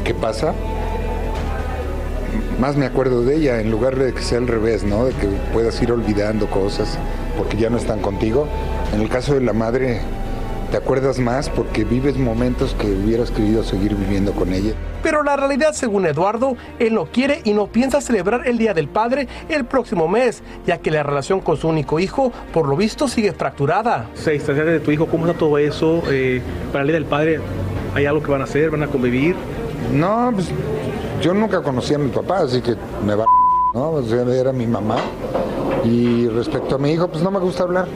que 0.04 0.14
pasa, 0.14 0.54
más 2.58 2.76
me 2.76 2.86
acuerdo 2.86 3.22
de 3.22 3.36
ella, 3.36 3.60
en 3.60 3.70
lugar 3.70 3.96
de 3.96 4.14
que 4.14 4.22
sea 4.22 4.38
al 4.38 4.48
revés, 4.48 4.82
¿no? 4.82 5.04
De 5.04 5.12
que 5.12 5.26
puedas 5.52 5.80
ir 5.82 5.92
olvidando 5.92 6.48
cosas 6.48 6.98
porque 7.36 7.58
ya 7.58 7.68
no 7.68 7.76
están 7.76 8.00
contigo. 8.00 8.46
En 8.94 9.02
el 9.02 9.08
caso 9.10 9.34
de 9.34 9.42
la 9.42 9.52
madre, 9.52 10.00
te 10.70 10.76
acuerdas 10.76 11.18
más 11.18 11.48
porque 11.48 11.84
vives 11.84 12.16
momentos 12.16 12.74
que 12.74 12.86
hubieras 12.86 13.30
querido 13.30 13.62
seguir 13.64 13.94
viviendo 13.94 14.32
con 14.32 14.52
ella. 14.52 14.72
Pero 15.02 15.22
la 15.22 15.36
realidad, 15.36 15.72
según 15.72 16.06
Eduardo, 16.06 16.56
él 16.78 16.94
no 16.94 17.06
quiere 17.06 17.40
y 17.44 17.52
no 17.52 17.66
piensa 17.66 18.00
celebrar 18.00 18.46
el 18.46 18.58
Día 18.58 18.72
del 18.74 18.88
Padre 18.88 19.26
el 19.48 19.64
próximo 19.64 20.08
mes, 20.08 20.42
ya 20.66 20.78
que 20.78 20.90
la 20.90 21.02
relación 21.02 21.40
con 21.40 21.56
su 21.56 21.68
único 21.68 21.98
hijo, 21.98 22.32
por 22.52 22.68
lo 22.68 22.76
visto, 22.76 23.08
sigue 23.08 23.32
fracturada. 23.32 24.08
Se 24.14 24.32
distanciar 24.32 24.66
de 24.66 24.80
tu 24.80 24.90
hijo, 24.90 25.06
¿cómo 25.06 25.26
está 25.26 25.38
todo 25.38 25.58
eso? 25.58 26.02
Eh, 26.08 26.40
para 26.72 26.82
el 26.82 26.88
Día 26.88 26.94
del 26.94 27.06
Padre, 27.06 27.40
¿hay 27.94 28.06
algo 28.06 28.22
que 28.22 28.30
van 28.30 28.42
a 28.42 28.44
hacer? 28.44 28.70
¿Van 28.70 28.82
a 28.82 28.86
convivir? 28.86 29.34
No, 29.92 30.30
pues 30.32 30.50
yo 31.20 31.34
nunca 31.34 31.62
conocí 31.62 31.94
a 31.94 31.98
mi 31.98 32.10
papá, 32.10 32.40
así 32.40 32.60
que 32.60 32.74
me 33.04 33.14
va, 33.14 33.24
¿no? 33.74 33.90
O 33.90 34.02
sea, 34.02 34.22
era 34.22 34.52
mi 34.52 34.66
mamá. 34.66 34.96
Y 35.84 36.28
respecto 36.28 36.76
a 36.76 36.78
mi 36.78 36.92
hijo, 36.92 37.08
pues 37.08 37.22
no 37.22 37.30
me 37.30 37.38
gusta 37.38 37.62
hablar, 37.62 37.88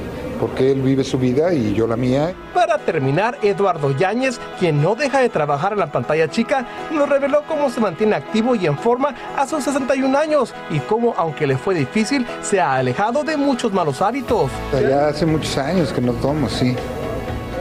porque 0.45 0.73
él 0.73 0.83
vive 0.83 1.05
su 1.05 1.17
vida 1.17 1.55
y 1.55 1.73
yo 1.73 1.87
la 1.87 1.97
mía. 1.97 2.35
Para 2.53 2.77
terminar, 2.77 3.39
Eduardo 3.41 3.97
Yáñez, 3.97 4.39
quien 4.61 4.83
no 4.83 4.95
deja 4.95 5.21
de 5.21 5.31
trabajar 5.31 5.73
en 5.73 5.79
la 5.79 5.91
pantalla 5.91 6.29
chica, 6.29 6.67
nos 6.93 7.09
reveló 7.09 7.45
cómo 7.49 7.71
se 7.71 7.81
mantiene 7.81 8.15
activo 8.15 8.55
y 8.55 8.67
en 8.67 8.77
forma 8.77 9.15
a 9.39 9.47
sus 9.47 9.65
61 9.65 10.19
años 10.19 10.53
y 10.69 10.81
cómo, 10.81 11.15
aunque 11.17 11.47
le 11.47 11.57
fue 11.57 11.75
difícil, 11.75 12.27
se 12.43 12.61
ha 12.61 12.75
alejado 12.75 13.25
de 13.25 13.39
muchos 13.39 13.73
malos 13.73 14.03
hábitos. 14.03 14.51
Ya 14.71 15.09
hace 15.09 15.25
muchos 15.25 15.57
años 15.57 15.95
que 15.95 16.03
no 16.03 16.13
tomo, 16.13 16.47
sí. 16.51 16.77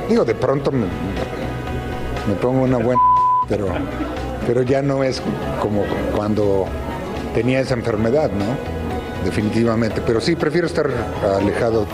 Digo, 0.10 0.26
de 0.26 0.36
pronto 0.36 0.70
me, 0.70 0.86
me 2.28 2.36
pongo 2.42 2.64
una 2.64 2.80
buena, 2.80 3.02
pero, 3.48 3.68
pero 4.46 4.62
ya 4.62 4.82
no 4.82 5.06
es 5.06 5.22
como 5.62 5.86
cuando 6.14 6.66
tenía 7.34 7.62
esa 7.62 7.76
enfermedad, 7.76 8.30
¿no? 8.30 9.24
Definitivamente, 9.24 10.02
pero 10.06 10.20
sí, 10.20 10.36
prefiero 10.36 10.68
estar 10.68 10.90
alejado. 11.40 11.88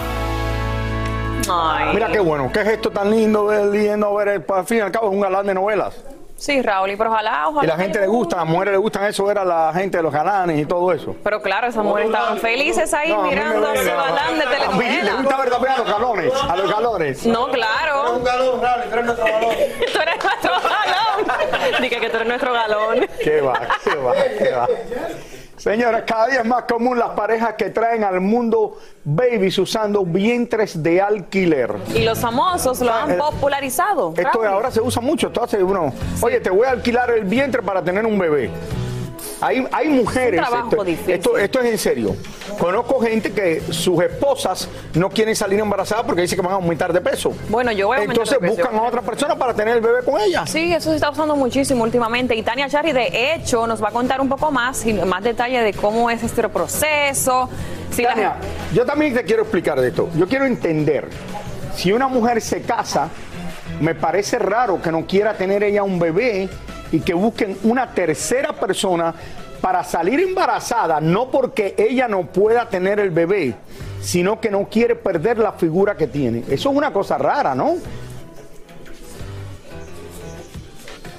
Ay. 1.51 1.93
Mira 1.93 2.07
qué 2.07 2.19
bueno, 2.19 2.49
qué 2.53 2.63
gesto 2.63 2.89
tan 2.91 3.09
lindo 3.11 3.45
ver 3.45 3.65
lindo 3.65 4.13
ver 4.15 4.27
el, 4.29 4.45
al 4.53 4.65
fin 4.65 4.77
y 4.77 4.81
al 4.81 4.91
cabo 4.91 5.07
es 5.07 5.13
un 5.13 5.21
galán 5.21 5.45
de 5.45 5.53
novelas. 5.53 5.95
Sí, 6.37 6.61
Raúl, 6.61 6.89
y 6.91 6.95
pero 6.95 7.09
ojalá, 7.11 7.49
ojalá. 7.49 7.65
Y 7.65 7.67
la 7.67 7.75
gente 7.75 7.99
le 7.99 8.07
gusta, 8.07 8.37
a 8.37 8.39
las 8.39 8.47
mujeres 8.47 8.71
le 8.71 8.77
gustan 8.77 9.03
eso, 9.03 9.29
era 9.29 9.43
la 9.43 9.73
gente 9.73 9.97
de 9.97 10.03
los 10.03 10.13
galanes 10.13 10.57
y 10.57 10.65
todo 10.65 10.93
eso. 10.93 11.13
Pero 11.21 11.41
claro, 11.41 11.67
esas 11.67 11.83
mujeres 11.83 12.09
estaban 12.11 12.37
felices 12.37 12.93
ahí 12.93 13.09
No, 13.11 13.23
mirando 13.23 13.67
a 13.67 13.75
su 13.75 13.83
galán 13.83 14.39
de 14.39 14.43
A 14.45 14.47
mí 14.47 14.53
le 14.53 14.57
telenovela. 14.57 15.13
gusta 15.17 15.37
ver 15.37 15.49
también 15.49 15.73
a 15.73 15.77
los 15.79 15.87
galones, 15.91 16.33
a 16.49 16.55
los 16.55 16.71
galones. 16.71 17.25
No, 17.25 17.47
claro. 17.49 18.13
Un 18.15 18.23
galón, 18.23 18.61
Raúl, 18.61 18.83
tú 18.83 18.93
eres 18.93 19.05
nuestro 19.05 19.25
galón. 19.25 19.49
Tú 19.93 19.99
eres 20.01 20.23
nuestro 20.23 20.51
galón. 20.51 21.81
Dije 21.81 21.99
que 21.99 22.09
tú 22.09 22.15
eres 22.15 22.27
nuestro 22.29 22.53
galón. 22.53 23.07
Qué 23.21 23.41
va, 23.41 23.59
qué 23.83 23.95
va, 23.95 24.13
qué 24.37 24.51
va. 24.51 24.67
Señores, 25.59 26.03
cada 26.07 26.27
día 26.27 26.39
es 26.39 26.45
más 26.45 26.63
común 26.63 26.97
las 26.97 27.09
parejas 27.09 27.55
que 27.55 27.69
traen 27.69 28.05
al 28.05 28.21
mundo 28.21 28.77
babies 29.03 29.57
usando 29.57 30.05
vientres 30.05 30.81
de 30.81 31.01
alquiler. 31.01 31.75
Y 31.93 32.03
los 32.03 32.17
famosos 32.17 32.79
lo 32.79 32.93
han 32.93 33.11
Eh, 33.11 33.15
popularizado. 33.17 34.13
Esto 34.15 34.45
ahora 34.47 34.71
se 34.71 34.79
usa 34.79 35.01
mucho. 35.01 35.27
Esto 35.27 35.43
hace 35.43 35.61
uno, 35.61 35.91
oye, 36.21 36.39
te 36.39 36.49
voy 36.49 36.65
a 36.65 36.71
alquilar 36.71 37.11
el 37.11 37.25
vientre 37.25 37.61
para 37.61 37.83
tener 37.83 38.05
un 38.05 38.17
bebé. 38.17 38.49
Hay, 39.41 39.65
hay 39.71 39.87
mujeres, 39.87 40.41
trabajo 40.41 40.69
esto, 40.71 40.83
difícil. 40.83 41.13
esto, 41.13 41.37
esto 41.37 41.59
es 41.61 41.71
en 41.71 41.77
serio. 41.77 42.15
Conozco 42.59 42.99
gente 42.99 43.31
que 43.31 43.61
sus 43.71 44.01
esposas 44.03 44.67
no 44.95 45.09
quieren 45.09 45.33
salir 45.35 45.59
embarazadas 45.59 46.03
porque 46.05 46.21
dicen 46.23 46.37
que 46.37 46.41
van 46.41 46.51
a 46.53 46.55
aumentar 46.55 46.91
de 46.91 46.99
peso. 46.99 47.31
Bueno, 47.47 47.71
yo 47.71 47.87
voy 47.87 47.99
a 47.99 48.03
Entonces 48.03 48.37
de 48.39 48.47
peso. 48.49 48.55
buscan 48.57 48.75
a 48.75 48.83
otra 48.83 49.01
persona 49.01 49.35
para 49.37 49.53
tener 49.53 49.77
el 49.77 49.81
bebé 49.81 50.03
con 50.03 50.19
ella. 50.19 50.45
Sí, 50.45 50.73
eso 50.73 50.89
se 50.89 50.95
está 50.97 51.09
usando 51.09 51.35
muchísimo 51.37 51.83
últimamente. 51.83 52.35
Y 52.35 52.43
Tania 52.43 52.67
Charry, 52.67 52.91
de 52.91 53.33
hecho, 53.33 53.65
nos 53.65 53.81
va 53.81 53.89
a 53.89 53.91
contar 53.91 54.19
un 54.19 54.27
poco 54.27 54.51
más 54.51 54.85
y 54.85 54.93
más 54.93 55.23
detalle 55.23 55.61
de 55.61 55.73
cómo 55.73 56.09
es 56.09 56.21
este 56.21 56.49
proceso. 56.49 57.49
Si 57.91 58.01
la- 58.01 58.09
Tania, 58.09 58.35
yo 58.73 58.85
también 58.85 59.13
te 59.13 59.23
quiero 59.23 59.43
explicar 59.43 59.79
de 59.79 59.87
esto. 59.87 60.09
Yo 60.15 60.27
quiero 60.27 60.45
entender, 60.45 61.07
si 61.75 61.93
una 61.93 62.09
mujer 62.09 62.41
se 62.41 62.61
casa, 62.63 63.07
me 63.79 63.95
parece 63.95 64.37
raro 64.37 64.81
que 64.81 64.91
no 64.91 65.05
quiera 65.05 65.33
tener 65.35 65.63
ella 65.63 65.83
un 65.83 65.97
bebé 65.97 66.49
y 66.91 66.99
que 67.01 67.13
busquen 67.13 67.57
una 67.63 67.93
tercera 67.93 68.53
persona 68.53 69.13
para 69.61 69.83
salir 69.83 70.19
embarazada, 70.19 71.01
no 71.01 71.29
porque 71.29 71.75
ella 71.77 72.07
no 72.07 72.25
pueda 72.27 72.69
tener 72.69 72.99
el 72.99 73.11
bebé, 73.11 73.55
sino 74.01 74.39
que 74.39 74.49
no 74.49 74.69
quiere 74.69 74.95
perder 74.95 75.37
la 75.37 75.53
figura 75.53 75.95
que 75.95 76.07
tiene. 76.07 76.39
Eso 76.49 76.69
es 76.69 76.77
una 76.77 76.93
cosa 76.93 77.17
rara, 77.17 77.53
¿no? 77.55 77.75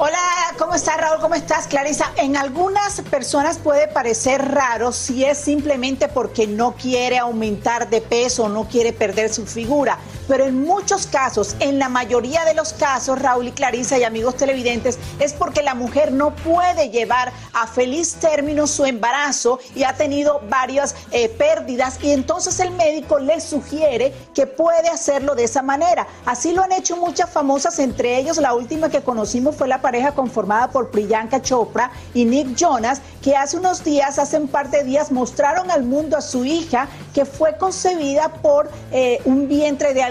Hola, 0.03 0.19
¿cómo 0.59 0.75
estás 0.75 0.97
Raúl? 0.97 1.21
¿Cómo 1.21 1.35
estás 1.35 1.67
Clarisa? 1.67 2.11
En 2.17 2.35
algunas 2.35 3.03
personas 3.03 3.59
puede 3.59 3.87
parecer 3.87 4.43
raro 4.43 4.93
si 4.93 5.27
es 5.27 5.37
simplemente 5.37 6.09
porque 6.09 6.47
no 6.47 6.73
quiere 6.73 7.19
aumentar 7.19 7.91
de 7.91 8.01
peso 8.01 8.49
no 8.49 8.65
quiere 8.65 8.95
perder 8.95 9.31
su 9.31 9.45
figura, 9.45 9.99
pero 10.31 10.47
en 10.47 10.63
muchos 10.63 11.09
casos, 11.09 11.57
en 11.59 11.81
la 11.81 11.89
mayoría 11.89 12.45
de 12.45 12.55
los 12.55 12.73
casos, 12.73 13.19
Raúl 13.19 13.49
y 13.49 13.51
Clarisa 13.51 13.99
y 13.99 14.05
amigos 14.05 14.37
televidentes, 14.37 14.97
es 15.19 15.33
porque 15.33 15.61
la 15.61 15.75
mujer 15.75 16.13
no 16.13 16.37
puede 16.37 16.91
llevar 16.91 17.33
a 17.53 17.67
feliz 17.67 18.15
término 18.15 18.69
su 18.69 18.85
embarazo 18.85 19.59
y 19.75 19.83
ha 19.83 19.97
tenido 19.97 20.41
varias 20.49 20.95
eh, 21.11 21.29
pérdidas 21.31 21.99
y 22.01 22.13
entonces 22.13 22.61
el 22.61 22.71
médico 22.71 23.19
le 23.19 23.41
sugiere 23.41 24.15
que 24.33 24.47
puede 24.47 24.89
hacerlo 24.89 25.35
de 25.35 25.43
esa 25.43 25.63
manera. 25.63 26.07
Así 26.25 26.53
lo 26.53 26.63
han 26.63 26.71
hecho 26.71 26.97
muchas 26.97 27.29
famosas, 27.29 27.81
entre 27.81 28.17
ellos 28.17 28.37
la 28.37 28.55
última 28.55 28.89
que 28.89 29.03
conocimos 29.03 29.57
fue 29.57 29.67
la 29.67 29.81
pareja 29.81 30.13
conformada 30.13 30.71
por 30.71 30.93
Priyanka 30.93 31.43
Chopra 31.43 31.91
y 32.15 32.25
Nick 32.25 32.55
Jonas, 32.55 33.01
que 33.21 33.35
hace 33.35 33.57
unos 33.57 33.83
días, 33.83 34.21
hace 34.21 34.39
un 34.39 34.47
par 34.47 34.71
de 34.71 34.85
días, 34.85 35.11
mostraron 35.11 35.73
al 35.73 35.83
mundo 35.83 36.17
a 36.17 36.21
su 36.21 36.45
hija 36.45 36.87
que 37.13 37.25
fue 37.25 37.57
concebida 37.57 38.29
por 38.29 38.71
eh, 38.93 39.21
un 39.25 39.49
vientre 39.49 39.93
de 39.93 40.05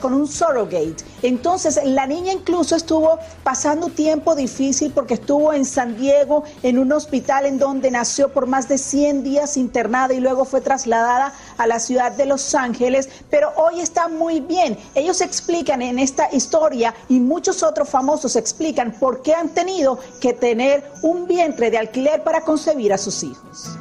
con 0.00 0.14
un 0.14 0.28
surrogate. 0.28 0.96
Entonces, 1.22 1.80
la 1.84 2.06
niña 2.06 2.32
incluso 2.32 2.76
estuvo 2.76 3.18
pasando 3.42 3.88
tiempo 3.88 4.34
difícil 4.34 4.92
porque 4.92 5.14
estuvo 5.14 5.52
en 5.52 5.64
San 5.64 5.96
Diego, 5.96 6.44
en 6.62 6.78
un 6.78 6.92
hospital 6.92 7.46
en 7.46 7.58
donde 7.58 7.90
nació 7.90 8.32
por 8.32 8.46
más 8.46 8.68
de 8.68 8.78
100 8.78 9.24
días 9.24 9.56
internada 9.56 10.14
y 10.14 10.20
luego 10.20 10.44
fue 10.44 10.60
trasladada 10.60 11.32
a 11.58 11.66
la 11.66 11.80
ciudad 11.80 12.12
de 12.12 12.26
Los 12.26 12.54
Ángeles, 12.54 13.08
pero 13.28 13.52
hoy 13.56 13.80
está 13.80 14.08
muy 14.08 14.40
bien. 14.40 14.78
Ellos 14.94 15.20
explican 15.20 15.82
en 15.82 15.98
esta 15.98 16.28
historia 16.32 16.94
y 17.08 17.18
muchos 17.18 17.62
otros 17.62 17.88
famosos 17.88 18.36
explican 18.36 18.92
por 18.92 19.22
qué 19.22 19.34
han 19.34 19.48
tenido 19.48 19.98
que 20.20 20.32
tener 20.32 20.84
un 21.02 21.26
vientre 21.26 21.70
de 21.70 21.78
alquiler 21.78 22.22
para 22.22 22.42
concebir 22.42 22.92
a 22.92 22.98
sus 22.98 23.22
hijos. 23.22 23.76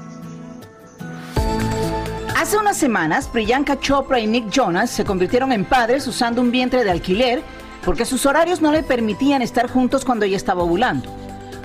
Hace 2.37 2.57
unas 2.57 2.75
semanas, 2.75 3.29
Priyanka 3.29 3.79
Chopra 3.79 4.19
y 4.19 4.27
Nick 4.27 4.49
Jonas 4.49 4.89
se 4.89 5.05
convirtieron 5.05 5.53
en 5.53 5.63
padres 5.63 6.05
usando 6.05 6.41
un 6.41 6.51
vientre 6.51 6.83
de 6.83 6.91
alquiler 6.91 7.41
porque 7.85 8.03
sus 8.03 8.25
horarios 8.25 8.61
no 8.61 8.73
le 8.73 8.83
permitían 8.83 9.41
estar 9.41 9.69
juntos 9.69 10.03
cuando 10.03 10.25
ella 10.25 10.35
estaba 10.35 10.61
ovulando. 10.61 11.09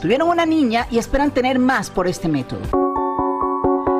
Tuvieron 0.00 0.28
una 0.28 0.46
niña 0.46 0.86
y 0.88 0.98
esperan 0.98 1.32
tener 1.32 1.58
más 1.58 1.90
por 1.90 2.06
este 2.06 2.28
método. 2.28 2.60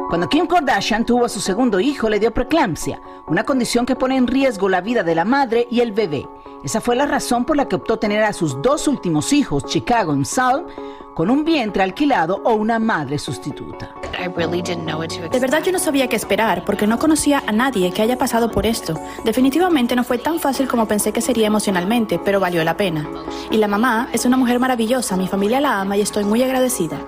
Cuando 0.09 0.29
Kim 0.29 0.47
Kardashian 0.47 1.05
tuvo 1.05 1.25
a 1.25 1.29
su 1.29 1.41
segundo 1.41 1.81
hijo, 1.81 2.09
le 2.09 2.21
dio 2.21 2.33
preeclampsia, 2.33 3.01
una 3.27 3.43
condición 3.43 3.85
que 3.85 3.97
pone 3.97 4.17
en 4.17 4.29
riesgo 4.29 4.69
la 4.69 4.81
vida 4.81 5.03
de 5.03 5.17
la 5.17 5.25
madre 5.25 5.67
y 5.73 5.81
el 5.81 5.91
bebé. 5.91 6.29
Esa 6.63 6.81
fue 6.81 6.95
la 6.95 7.07
razón 7.07 7.47
por 7.47 7.57
la 7.57 7.69
que 7.69 7.77
optó 7.77 7.99
tener 7.99 8.23
a 8.23 8.35
sus 8.35 8.61
dos 8.61 8.87
últimos 8.87 9.33
hijos, 9.33 9.65
Chicago 9.65 10.15
y 10.15 10.25
Salm, 10.27 10.67
con 11.15 11.31
un 11.31 11.45
vientre 11.45 11.83
alquilado 11.83 12.43
o 12.45 12.53
una 12.53 12.79
madre 12.79 13.19
sustituta. 13.19 13.95
De 14.13 15.39
verdad 15.41 15.63
yo 15.65 15.73
no 15.73 15.79
sabía 15.79 16.09
qué 16.09 16.17
esperar 16.17 16.65
porque 16.67 16.87
no 16.87 16.99
conocía 16.99 17.43
a 17.47 17.53
nadie 17.53 17.91
que 17.93 18.03
haya 18.03 18.19
pasado 18.19 18.51
por 18.51 18.67
esto. 18.67 18.95
Definitivamente 19.25 19.97
no 19.97 20.05
fue 20.05 20.19
tan 20.19 20.39
fácil 20.39 20.69
como 20.69 20.87
pensé 20.87 21.13
que 21.13 21.23
sería 21.23 21.47
emocionalmente, 21.47 22.19
pero 22.23 22.41
valió 22.41 22.63
la 22.63 22.77
pena. 22.77 23.09
Y 23.51 23.57
la 23.57 23.69
mamá 23.69 24.09
es 24.13 24.27
una 24.27 24.37
mujer 24.37 24.59
maravillosa, 24.59 25.17
mi 25.17 25.29
familia 25.29 25.61
la 25.61 25.81
ama 25.81 25.97
y 25.97 26.03
estoy 26.03 26.25
muy 26.25 26.43
agradecida. 26.43 26.99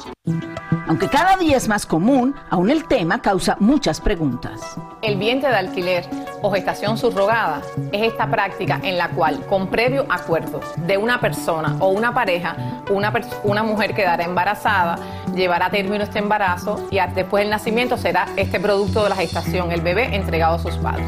Aunque 0.88 1.08
cada 1.08 1.36
día 1.36 1.56
es 1.56 1.68
más 1.68 1.86
común, 1.86 2.34
aún 2.50 2.68
el 2.68 2.84
tema 2.84 3.22
causa 3.22 3.56
muchas 3.60 4.00
preguntas. 4.00 4.76
El 5.00 5.16
vientre 5.16 5.48
de 5.48 5.56
alquiler 5.56 6.06
o 6.42 6.50
gestación 6.50 6.98
subrogada 6.98 7.62
es 7.92 8.12
esta 8.12 8.30
práctica 8.30 8.78
en 8.82 8.98
la 8.98 9.08
cual, 9.08 9.41
con 9.46 9.68
previo 9.68 10.06
acuerdo 10.08 10.60
de 10.76 10.96
una 10.96 11.20
persona 11.20 11.76
o 11.80 11.88
una 11.88 12.14
pareja, 12.14 12.82
una, 12.90 13.12
una 13.44 13.62
mujer 13.62 13.94
quedará 13.94 14.24
embarazada, 14.24 14.98
llevará 15.34 15.66
a 15.66 15.70
término 15.70 16.04
este 16.04 16.18
embarazo 16.18 16.86
y 16.90 16.98
después 17.14 17.42
del 17.42 17.50
nacimiento 17.50 17.96
será 17.96 18.26
este 18.36 18.60
producto 18.60 19.02
de 19.02 19.10
la 19.10 19.16
gestación, 19.16 19.72
el 19.72 19.80
bebé 19.80 20.14
entregado 20.14 20.56
a 20.56 20.58
sus 20.58 20.76
padres. 20.76 21.06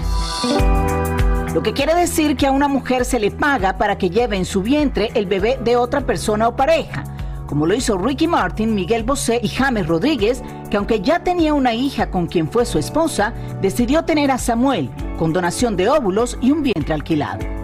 Lo 1.52 1.62
que 1.62 1.72
quiere 1.72 1.94
decir 1.94 2.36
que 2.36 2.46
a 2.46 2.50
una 2.50 2.66
mujer 2.66 3.04
se 3.04 3.20
le 3.20 3.30
paga 3.30 3.78
para 3.78 3.96
que 3.96 4.10
lleve 4.10 4.36
en 4.36 4.44
su 4.44 4.62
vientre 4.62 5.10
el 5.14 5.26
bebé 5.26 5.58
de 5.62 5.76
otra 5.76 6.00
persona 6.00 6.48
o 6.48 6.56
pareja 6.56 7.04
como 7.46 7.66
lo 7.66 7.74
hizo 7.74 7.98
Ricky 7.98 8.26
Martin, 8.26 8.74
Miguel 8.74 9.04
Bosé 9.04 9.38
y 9.42 9.48
James 9.48 9.86
Rodríguez, 9.86 10.42
que 10.70 10.76
aunque 10.76 11.00
ya 11.00 11.22
tenía 11.22 11.54
una 11.54 11.74
hija 11.74 12.10
con 12.10 12.26
quien 12.26 12.50
fue 12.50 12.64
su 12.64 12.78
esposa, 12.78 13.32
decidió 13.60 14.04
tener 14.04 14.30
a 14.30 14.38
Samuel, 14.38 14.90
con 15.18 15.32
donación 15.32 15.76
de 15.76 15.88
óvulos 15.88 16.38
y 16.40 16.50
un 16.50 16.62
vientre 16.62 16.94
alquilado. 16.94 17.63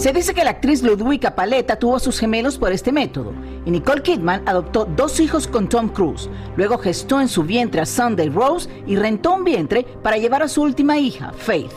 Se 0.00 0.14
dice 0.14 0.32
que 0.32 0.44
la 0.44 0.52
actriz 0.52 0.82
Ludwika 0.82 1.34
Paleta 1.34 1.76
tuvo 1.76 1.96
a 1.96 2.00
sus 2.00 2.18
gemelos 2.18 2.56
por 2.56 2.72
este 2.72 2.90
método 2.90 3.34
y 3.66 3.70
Nicole 3.70 4.00
Kidman 4.00 4.42
adoptó 4.48 4.86
dos 4.86 5.20
hijos 5.20 5.46
con 5.46 5.68
Tom 5.68 5.90
Cruise. 5.90 6.30
Luego 6.56 6.78
gestó 6.78 7.20
en 7.20 7.28
su 7.28 7.42
vientre 7.42 7.82
a 7.82 7.84
Sunday 7.84 8.30
Rose 8.30 8.66
y 8.86 8.96
rentó 8.96 9.34
un 9.34 9.44
vientre 9.44 9.84
para 10.02 10.16
llevar 10.16 10.42
a 10.42 10.48
su 10.48 10.62
última 10.62 10.96
hija, 10.96 11.34
Faith. 11.36 11.70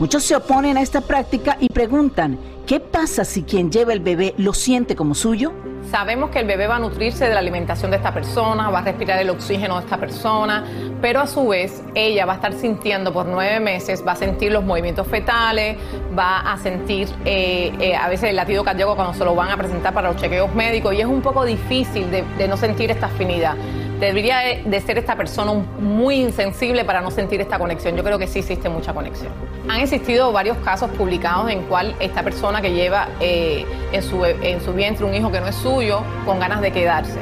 Muchos 0.00 0.24
se 0.24 0.34
oponen 0.34 0.76
a 0.76 0.82
esta 0.82 1.02
práctica 1.02 1.56
y 1.60 1.68
preguntan, 1.68 2.40
¿qué 2.66 2.80
pasa 2.80 3.24
si 3.24 3.44
quien 3.44 3.70
lleva 3.70 3.92
el 3.92 4.00
bebé 4.00 4.34
lo 4.38 4.54
siente 4.54 4.96
como 4.96 5.14
suyo? 5.14 5.52
Sabemos 5.90 6.28
que 6.28 6.40
el 6.40 6.46
bebé 6.46 6.66
va 6.66 6.76
a 6.76 6.78
nutrirse 6.78 7.26
de 7.26 7.32
la 7.32 7.40
alimentación 7.40 7.90
de 7.90 7.96
esta 7.96 8.12
persona, 8.12 8.68
va 8.68 8.80
a 8.80 8.82
respirar 8.82 9.18
el 9.20 9.30
oxígeno 9.30 9.76
de 9.78 9.84
esta 9.84 9.96
persona, 9.96 10.62
pero 11.00 11.20
a 11.20 11.26
su 11.26 11.48
vez 11.48 11.82
ella 11.94 12.26
va 12.26 12.34
a 12.34 12.36
estar 12.36 12.52
sintiendo 12.52 13.10
por 13.10 13.24
nueve 13.24 13.58
meses, 13.58 14.04
va 14.06 14.12
a 14.12 14.16
sentir 14.16 14.52
los 14.52 14.62
movimientos 14.62 15.06
fetales, 15.06 15.78
va 16.16 16.40
a 16.40 16.58
sentir 16.58 17.08
eh, 17.24 17.72
eh, 17.80 17.96
a 17.96 18.06
veces 18.08 18.28
el 18.28 18.36
latido 18.36 18.64
cardíaco 18.64 18.96
cuando 18.96 19.14
se 19.14 19.24
lo 19.24 19.34
van 19.34 19.50
a 19.50 19.56
presentar 19.56 19.94
para 19.94 20.12
los 20.12 20.20
chequeos 20.20 20.54
médicos 20.54 20.92
y 20.92 21.00
es 21.00 21.06
un 21.06 21.22
poco 21.22 21.46
difícil 21.46 22.10
de, 22.10 22.22
de 22.36 22.48
no 22.48 22.58
sentir 22.58 22.90
esta 22.90 23.06
afinidad. 23.06 23.54
Debería 24.00 24.38
de 24.64 24.80
ser 24.80 24.96
esta 24.96 25.16
persona 25.16 25.52
muy 25.52 26.20
insensible 26.20 26.84
para 26.84 27.00
no 27.00 27.10
sentir 27.10 27.40
esta 27.40 27.58
conexión. 27.58 27.96
Yo 27.96 28.04
creo 28.04 28.16
que 28.16 28.28
sí 28.28 28.38
existe 28.38 28.68
mucha 28.68 28.94
conexión. 28.94 29.32
Han 29.68 29.80
existido 29.80 30.30
varios 30.30 30.56
casos 30.58 30.88
publicados 30.90 31.50
en 31.50 31.62
cual 31.64 31.96
esta 31.98 32.22
persona 32.22 32.60
que 32.62 32.72
lleva 32.72 33.08
eh, 33.18 33.66
en, 33.92 34.02
su, 34.04 34.24
en 34.24 34.60
su 34.60 34.72
vientre 34.72 35.04
un 35.04 35.14
hijo 35.14 35.32
que 35.32 35.40
no 35.40 35.48
es 35.48 35.56
suyo, 35.56 36.02
con 36.24 36.38
ganas 36.38 36.60
de 36.60 36.70
quedarse. 36.70 37.18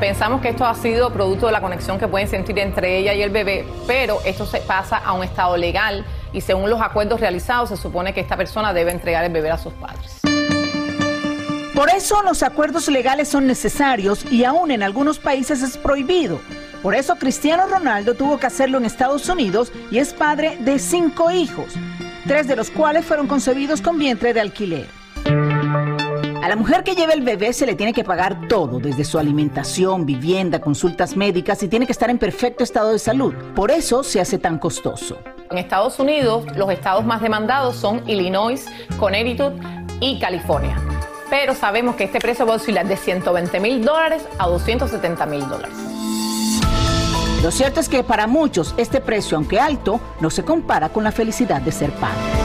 Pensamos 0.00 0.40
que 0.40 0.48
esto 0.48 0.64
ha 0.64 0.74
sido 0.74 1.12
producto 1.12 1.46
de 1.46 1.52
la 1.52 1.60
conexión 1.60 1.98
que 1.98 2.08
pueden 2.08 2.26
sentir 2.26 2.58
entre 2.58 2.98
ella 2.98 3.12
y 3.12 3.20
el 3.20 3.30
bebé, 3.30 3.66
pero 3.86 4.18
esto 4.24 4.46
se 4.46 4.60
pasa 4.60 4.96
a 4.96 5.12
un 5.12 5.24
estado 5.24 5.58
legal 5.58 6.06
y 6.32 6.40
según 6.40 6.70
los 6.70 6.80
acuerdos 6.80 7.20
realizados 7.20 7.68
se 7.68 7.76
supone 7.76 8.14
que 8.14 8.20
esta 8.20 8.36
persona 8.36 8.72
debe 8.72 8.92
entregar 8.92 9.24
el 9.24 9.32
bebé 9.32 9.50
a 9.50 9.58
sus 9.58 9.74
padres. 9.74 10.22
Por 11.74 11.90
eso 11.90 12.22
los 12.22 12.44
acuerdos 12.44 12.86
legales 12.86 13.28
son 13.28 13.48
necesarios 13.48 14.24
y 14.30 14.44
aún 14.44 14.70
en 14.70 14.84
algunos 14.84 15.18
países 15.18 15.60
es 15.60 15.76
prohibido. 15.76 16.40
Por 16.82 16.94
eso 16.94 17.16
Cristiano 17.16 17.66
Ronaldo 17.66 18.14
tuvo 18.14 18.38
que 18.38 18.46
hacerlo 18.46 18.78
en 18.78 18.84
Estados 18.84 19.28
Unidos 19.28 19.72
y 19.90 19.98
es 19.98 20.12
padre 20.12 20.56
de 20.60 20.78
cinco 20.78 21.32
hijos, 21.32 21.74
tres 22.28 22.46
de 22.46 22.54
los 22.54 22.70
cuales 22.70 23.04
fueron 23.04 23.26
concebidos 23.26 23.80
con 23.82 23.98
vientre 23.98 24.32
de 24.32 24.40
alquiler. 24.40 24.86
A 26.44 26.48
la 26.48 26.54
mujer 26.54 26.84
que 26.84 26.94
lleva 26.94 27.12
el 27.12 27.22
bebé 27.22 27.52
se 27.52 27.66
le 27.66 27.74
tiene 27.74 27.92
que 27.92 28.04
pagar 28.04 28.46
todo, 28.46 28.78
desde 28.78 29.02
su 29.02 29.18
alimentación, 29.18 30.06
vivienda, 30.06 30.60
consultas 30.60 31.16
médicas 31.16 31.60
y 31.64 31.68
tiene 31.68 31.86
que 31.86 31.92
estar 31.92 32.08
en 32.08 32.18
perfecto 32.18 32.62
estado 32.62 32.92
de 32.92 33.00
salud. 33.00 33.34
Por 33.56 33.72
eso 33.72 34.04
se 34.04 34.20
hace 34.20 34.38
tan 34.38 34.58
costoso. 34.58 35.18
En 35.50 35.58
Estados 35.58 35.98
Unidos, 35.98 36.44
los 36.54 36.70
estados 36.70 37.04
más 37.04 37.20
demandados 37.20 37.76
son 37.76 38.08
Illinois, 38.08 38.64
Connecticut 38.98 39.54
y 40.00 40.20
California 40.20 40.83
pero 41.34 41.56
sabemos 41.56 41.96
que 41.96 42.04
este 42.04 42.20
precio 42.20 42.46
va 42.46 42.52
a 42.52 42.56
oscilar 42.58 42.86
de 42.86 42.96
120 42.96 43.58
mil 43.58 43.84
dólares 43.84 44.22
a 44.38 44.46
270 44.46 45.26
mil 45.26 45.40
dólares. 45.48 45.76
Lo 47.42 47.50
cierto 47.50 47.80
es 47.80 47.88
que 47.88 48.04
para 48.04 48.28
muchos 48.28 48.72
este 48.76 49.00
precio, 49.00 49.36
aunque 49.36 49.58
alto, 49.58 50.00
no 50.20 50.30
se 50.30 50.44
compara 50.44 50.90
con 50.90 51.02
la 51.02 51.10
felicidad 51.10 51.60
de 51.60 51.72
ser 51.72 51.90
padre. 51.90 52.43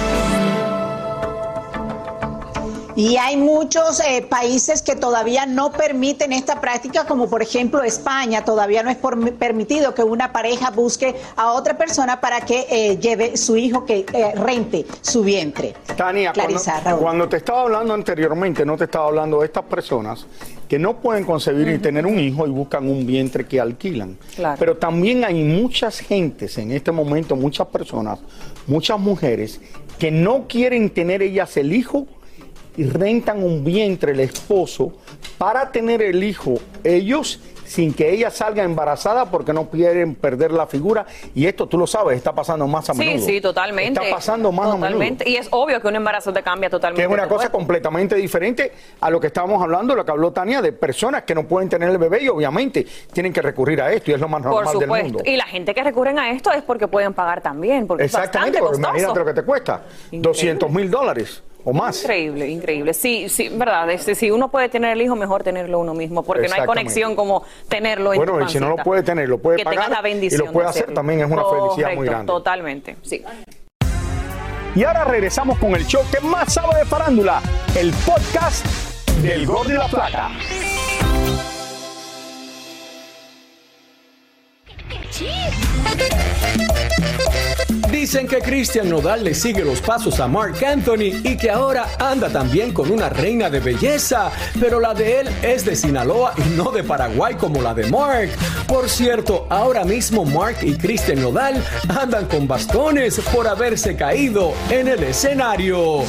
Y 2.99 3.15
hay 3.15 3.37
muchos 3.37 4.01
eh, 4.01 4.25
países 4.27 4.81
que 4.81 4.93
todavía 4.93 5.45
no 5.45 5.71
permiten 5.71 6.33
esta 6.33 6.59
práctica, 6.59 7.05
como 7.05 7.29
por 7.29 7.41
ejemplo 7.41 7.81
España. 7.81 8.43
Todavía 8.43 8.83
no 8.83 8.89
es 8.89 8.97
permitido 8.97 9.93
que 9.93 10.03
una 10.03 10.33
pareja 10.33 10.71
busque 10.71 11.15
a 11.37 11.53
otra 11.53 11.77
persona 11.77 12.19
para 12.19 12.41
que 12.41 12.67
eh, 12.69 12.97
lleve 12.97 13.37
su 13.37 13.55
hijo, 13.55 13.85
que 13.85 14.05
eh, 14.11 14.33
rente 14.35 14.85
su 14.99 15.23
vientre. 15.23 15.75
Tania, 15.95 16.33
cuando, 16.99 17.29
te 17.29 17.37
estaba 17.37 17.61
hablando 17.61 17.93
anteriormente, 17.93 18.65
no 18.65 18.75
te 18.75 18.83
estaba 18.83 19.07
hablando 19.07 19.39
de 19.39 19.45
estas 19.45 19.63
personas 19.63 20.25
que 20.67 20.77
no 20.77 20.97
pueden 20.97 21.23
concebir 21.23 21.69
y 21.69 21.77
tener 21.77 22.05
un 22.05 22.19
hijo 22.19 22.45
y 22.47 22.49
buscan 22.49 22.85
un 22.89 23.07
vientre 23.07 23.47
que 23.47 23.61
alquilan. 23.61 24.17
Pero 24.59 24.75
también 24.75 25.23
hay 25.23 25.41
muchas 25.41 25.99
gentes 25.99 26.57
en 26.57 26.73
este 26.73 26.91
momento, 26.91 27.37
muchas 27.37 27.67
personas, 27.67 28.19
muchas 28.67 28.99
mujeres 28.99 29.61
que 29.97 30.11
no 30.11 30.47
quieren 30.49 30.89
tener 30.89 31.21
ellas 31.21 31.55
el 31.55 31.71
hijo 31.71 32.05
y 32.79 32.85
rentan 32.85 33.43
un 33.43 33.63
vientre 33.65 34.13
el 34.13 34.21
esposo 34.21 34.93
para 35.37 35.69
tener 35.69 36.01
el 36.01 36.23
hijo 36.23 36.55
ellos 36.83 37.41
sin 37.65 37.93
que 37.93 38.09
ella 38.11 38.31
salga 38.31 38.63
embarazada 38.63 39.25
porque 39.29 39.53
no 39.53 39.69
quieren 39.69 40.15
perder 40.15 40.51
la 40.51 40.65
figura. 40.65 41.05
Y 41.35 41.45
esto 41.45 41.67
tú 41.67 41.77
lo 41.77 41.85
sabes, 41.85 42.17
está 42.17 42.33
pasando 42.33 42.65
más 42.67 42.89
a 42.89 42.93
Sí, 42.93 42.99
menudo. 42.99 43.25
sí, 43.27 43.41
totalmente. 43.41 44.01
Está 44.01 44.15
pasando 44.15 44.51
más 44.51 44.65
a 44.65 44.71
menudo. 44.71 44.85
Totalmente. 44.87 45.29
Y 45.29 45.35
es 45.35 45.47
obvio 45.51 45.79
que 45.79 45.87
un 45.87 45.95
embarazo 45.97 46.33
te 46.33 46.41
cambia 46.41 46.67
totalmente. 46.69 46.99
Que 47.01 47.05
es 47.07 47.13
una 47.13 47.27
cosa 47.27 47.41
cuerpo. 47.49 47.57
completamente 47.59 48.15
diferente 48.15 48.71
a 49.01 49.11
lo 49.11 49.19
que 49.19 49.27
estábamos 49.27 49.61
hablando, 49.61 49.93
lo 49.93 50.03
que 50.03 50.09
habló 50.09 50.31
Tania, 50.31 50.63
de 50.63 50.71
personas 50.71 51.23
que 51.23 51.35
no 51.35 51.47
pueden 51.47 51.69
tener 51.69 51.89
el 51.89 51.99
bebé 51.99 52.23
y 52.23 52.29
obviamente 52.29 52.87
tienen 53.13 53.31
que 53.31 53.41
recurrir 53.43 53.79
a 53.83 53.91
esto 53.93 54.09
y 54.09 54.13
es 54.15 54.19
lo 54.19 54.27
más 54.27 54.41
Por 54.41 54.65
normal 54.65 54.79
del 54.79 54.89
mundo. 55.03 55.21
Y 55.23 55.35
la 55.37 55.45
gente 55.45 55.75
que 55.75 55.83
recurren 55.83 56.17
a 56.17 56.31
esto 56.31 56.51
es 56.51 56.63
porque 56.63 56.87
pueden 56.87 57.13
pagar 57.13 57.41
también, 57.41 57.85
porque 57.85 58.05
Exactamente, 58.05 58.57
es 58.57 58.63
porque 58.63 58.77
bastante 58.77 58.99
imagínate 58.99 59.19
costoso. 59.19 59.19
lo 59.19 59.35
que 59.35 59.41
te 59.41 59.45
cuesta, 59.45 59.83
200 60.11 60.71
mil 60.71 60.89
dólares 60.89 61.43
o 61.65 61.73
más. 61.73 62.01
Increíble, 62.03 62.47
increíble. 62.47 62.93
Sí, 62.93 63.27
sí, 63.29 63.49
verdad. 63.49 63.89
es- 63.91 64.17
si 64.17 64.31
uno 64.31 64.49
puede 64.49 64.69
tener 64.69 64.91
el 64.91 65.01
hijo, 65.01 65.15
mejor 65.15 65.43
tenerlo 65.43 65.79
uno 65.79 65.93
mismo, 65.93 66.23
porque 66.23 66.47
no 66.47 66.55
hay 66.55 66.65
conexión 66.65 67.15
como 67.15 67.43
tenerlo 67.67 68.13
en 68.13 68.19
tu 68.23 68.31
Bueno, 68.31 68.45
y 68.47 68.51
si 68.51 68.59
no 68.59 68.69
lo 68.69 68.77
puede 68.77 69.03
tener, 69.03 69.27
lo 69.29 69.37
puede 69.39 69.57
que 69.57 69.63
pagar 69.65 69.89
la 69.89 70.01
bendición 70.01 70.43
y 70.43 70.45
lo 70.47 70.51
puede 70.53 70.65
de 70.65 70.69
hacer 70.69 70.83
hacerlo. 70.83 70.95
también 70.95 71.19
es 71.21 71.25
una 71.29 71.43
felicidad 71.45 71.87
muy 71.89 71.95
Correcto, 71.97 72.11
grande. 72.11 72.27
Totalmente, 72.27 72.95
sí. 73.03 73.23
Y 74.75 74.83
ahora 74.83 75.03
regresamos 75.03 75.57
con 75.57 75.75
el 75.75 75.85
show 75.85 76.01
que 76.11 76.19
más 76.21 76.53
sabe 76.53 76.77
de 76.79 76.85
farándula, 76.85 77.41
el 77.75 77.91
podcast 78.05 78.65
del 79.21 79.45
Gordo 79.45 79.71
y 79.71 79.77
la 79.77 79.87
Placa. 79.87 80.29
Dicen 87.99 88.29
que 88.29 88.39
Christian 88.39 88.89
Nodal 88.89 89.25
le 89.25 89.33
sigue 89.33 89.65
los 89.65 89.81
pasos 89.81 90.21
a 90.21 90.27
Mark 90.29 90.55
Anthony 90.63 91.19
y 91.21 91.35
que 91.35 91.51
ahora 91.51 91.85
anda 91.99 92.29
también 92.29 92.71
con 92.71 92.89
una 92.89 93.09
reina 93.09 93.49
de 93.49 93.59
belleza, 93.59 94.31
pero 94.57 94.79
la 94.79 94.93
de 94.93 95.19
él 95.19 95.29
es 95.41 95.65
de 95.65 95.75
Sinaloa 95.75 96.33
y 96.37 96.55
no 96.55 96.71
de 96.71 96.81
Paraguay 96.81 97.35
como 97.35 97.61
la 97.61 97.73
de 97.73 97.87
Mark. 97.87 98.29
Por 98.67 98.89
cierto, 98.89 99.47
ahora 99.49 99.83
mismo 99.83 100.23
Mark 100.23 100.59
y 100.61 100.75
Christian 100.75 101.21
Nodal 101.21 101.61
andan 101.89 102.25
con 102.27 102.47
bastones 102.47 103.19
por 103.33 103.49
haberse 103.49 103.97
caído 103.97 104.53
en 104.69 104.87
el 104.87 105.03
escenario. 105.03 106.05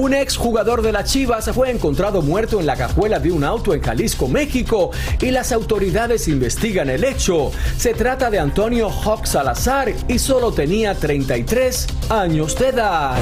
Un 0.00 0.14
ex 0.14 0.38
jugador 0.38 0.80
de 0.80 0.92
las 0.92 1.12
Chivas 1.12 1.50
fue 1.52 1.70
encontrado 1.70 2.22
muerto 2.22 2.58
en 2.58 2.64
la 2.64 2.74
cajuela 2.74 3.18
de 3.18 3.30
un 3.30 3.44
auto 3.44 3.74
en 3.74 3.82
Jalisco, 3.82 4.28
México, 4.28 4.92
y 5.20 5.30
las 5.30 5.52
autoridades 5.52 6.26
investigan 6.26 6.88
el 6.88 7.04
hecho. 7.04 7.52
Se 7.76 7.92
trata 7.92 8.30
de 8.30 8.38
Antonio 8.38 8.88
Hawk 8.88 9.26
Salazar 9.26 9.92
y 10.08 10.18
solo 10.18 10.52
tenía 10.52 10.94
33 10.94 11.86
años 12.08 12.58
de 12.58 12.68
edad. 12.68 13.18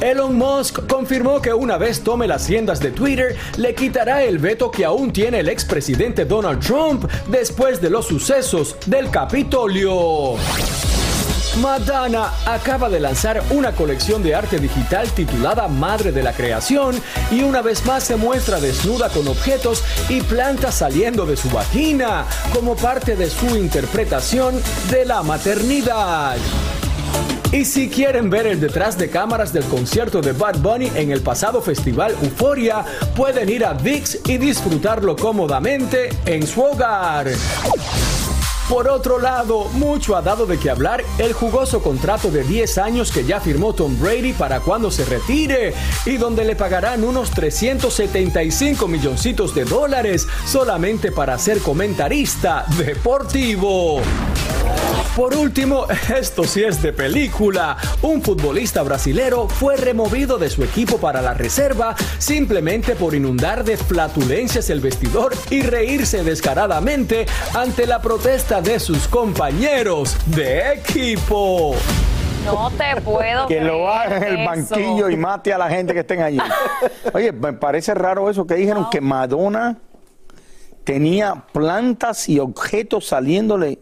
Elon 0.00 0.38
Musk 0.38 0.86
confirmó 0.86 1.42
que 1.42 1.52
una 1.52 1.78
vez 1.78 2.00
tome 2.00 2.28
las 2.28 2.48
riendas 2.48 2.78
de 2.78 2.92
Twitter, 2.92 3.34
le 3.56 3.74
quitará 3.74 4.22
el 4.22 4.38
veto 4.38 4.70
que 4.70 4.84
aún 4.84 5.12
tiene 5.12 5.40
el 5.40 5.48
expresidente 5.48 6.26
Donald 6.26 6.64
Trump 6.64 7.10
después 7.26 7.80
de 7.80 7.90
los 7.90 8.06
sucesos 8.06 8.76
del 8.86 9.10
Capitolio. 9.10 10.36
Madonna 11.60 12.32
acaba 12.44 12.88
de 12.88 13.00
lanzar 13.00 13.42
una 13.50 13.72
colección 13.72 14.22
de 14.22 14.34
arte 14.34 14.58
digital 14.58 15.10
titulada 15.10 15.68
Madre 15.68 16.12
de 16.12 16.22
la 16.22 16.32
Creación 16.32 16.94
y 17.30 17.42
una 17.42 17.62
vez 17.62 17.84
más 17.86 18.04
se 18.04 18.16
muestra 18.16 18.60
desnuda 18.60 19.08
con 19.08 19.26
objetos 19.26 19.82
y 20.08 20.20
plantas 20.20 20.74
saliendo 20.76 21.24
de 21.24 21.36
su 21.36 21.48
vagina 21.48 22.26
como 22.52 22.76
parte 22.76 23.16
de 23.16 23.30
su 23.30 23.56
interpretación 23.56 24.60
de 24.90 25.06
la 25.06 25.22
maternidad. 25.22 26.36
Y 27.52 27.64
si 27.64 27.88
quieren 27.88 28.28
ver 28.28 28.46
el 28.46 28.60
detrás 28.60 28.98
de 28.98 29.08
cámaras 29.08 29.52
del 29.52 29.64
concierto 29.64 30.20
de 30.20 30.32
Bad 30.32 30.58
Bunny 30.58 30.90
en 30.94 31.10
el 31.10 31.22
pasado 31.22 31.62
festival 31.62 32.14
Euforia, 32.22 32.84
pueden 33.14 33.48
ir 33.48 33.64
a 33.64 33.72
VIX 33.72 34.18
y 34.28 34.36
disfrutarlo 34.36 35.16
cómodamente 35.16 36.10
en 36.26 36.46
su 36.46 36.62
hogar. 36.62 37.28
Por 38.68 38.88
otro 38.88 39.20
lado, 39.20 39.66
mucho 39.74 40.16
ha 40.16 40.22
dado 40.22 40.44
de 40.44 40.58
qué 40.58 40.70
hablar 40.70 41.04
el 41.18 41.32
jugoso 41.32 41.80
contrato 41.80 42.32
de 42.32 42.42
10 42.42 42.78
años 42.78 43.12
que 43.12 43.24
ya 43.24 43.38
firmó 43.38 43.72
Tom 43.74 43.96
Brady 44.00 44.32
para 44.32 44.58
cuando 44.58 44.90
se 44.90 45.04
retire 45.04 45.72
y 46.04 46.16
donde 46.16 46.44
le 46.44 46.56
pagarán 46.56 47.04
unos 47.04 47.30
375 47.30 48.88
milloncitos 48.88 49.54
de 49.54 49.64
dólares 49.64 50.26
solamente 50.46 51.12
para 51.12 51.38
ser 51.38 51.60
comentarista 51.60 52.66
deportivo. 52.76 54.00
Por 55.16 55.34
último, 55.34 55.86
esto 56.14 56.44
sí 56.44 56.62
es 56.62 56.82
de 56.82 56.92
película. 56.92 57.78
Un 58.02 58.20
futbolista 58.20 58.82
brasilero 58.82 59.48
fue 59.48 59.78
removido 59.78 60.36
de 60.36 60.50
su 60.50 60.62
equipo 60.62 60.98
para 60.98 61.22
la 61.22 61.32
reserva 61.32 61.96
simplemente 62.18 62.94
por 62.94 63.14
inundar 63.14 63.64
de 63.64 63.78
flatulencias 63.78 64.68
el 64.68 64.80
vestidor 64.80 65.32
y 65.48 65.62
reírse 65.62 66.22
descaradamente 66.22 67.24
ante 67.54 67.86
la 67.86 68.02
protesta 68.02 68.60
de 68.60 68.78
sus 68.78 69.08
compañeros 69.08 70.18
de 70.26 70.74
equipo. 70.74 71.74
No 72.44 72.70
te 72.72 73.00
puedo 73.00 73.46
Que 73.46 73.62
lo 73.62 73.88
haga 73.88 74.18
en 74.18 74.38
el 74.38 74.46
banquillo 74.46 75.08
y 75.08 75.16
mate 75.16 75.50
a 75.50 75.56
la 75.56 75.70
gente 75.70 75.94
que 75.94 76.00
estén 76.00 76.20
allí. 76.20 76.38
Oye, 77.14 77.32
me 77.32 77.54
parece 77.54 77.94
raro 77.94 78.28
eso 78.28 78.46
que 78.46 78.54
dijeron 78.54 78.88
que 78.90 79.00
Madonna 79.00 79.78
tenía 80.84 81.46
plantas 81.54 82.28
y 82.28 82.38
objetos 82.38 83.06
saliéndole. 83.06 83.78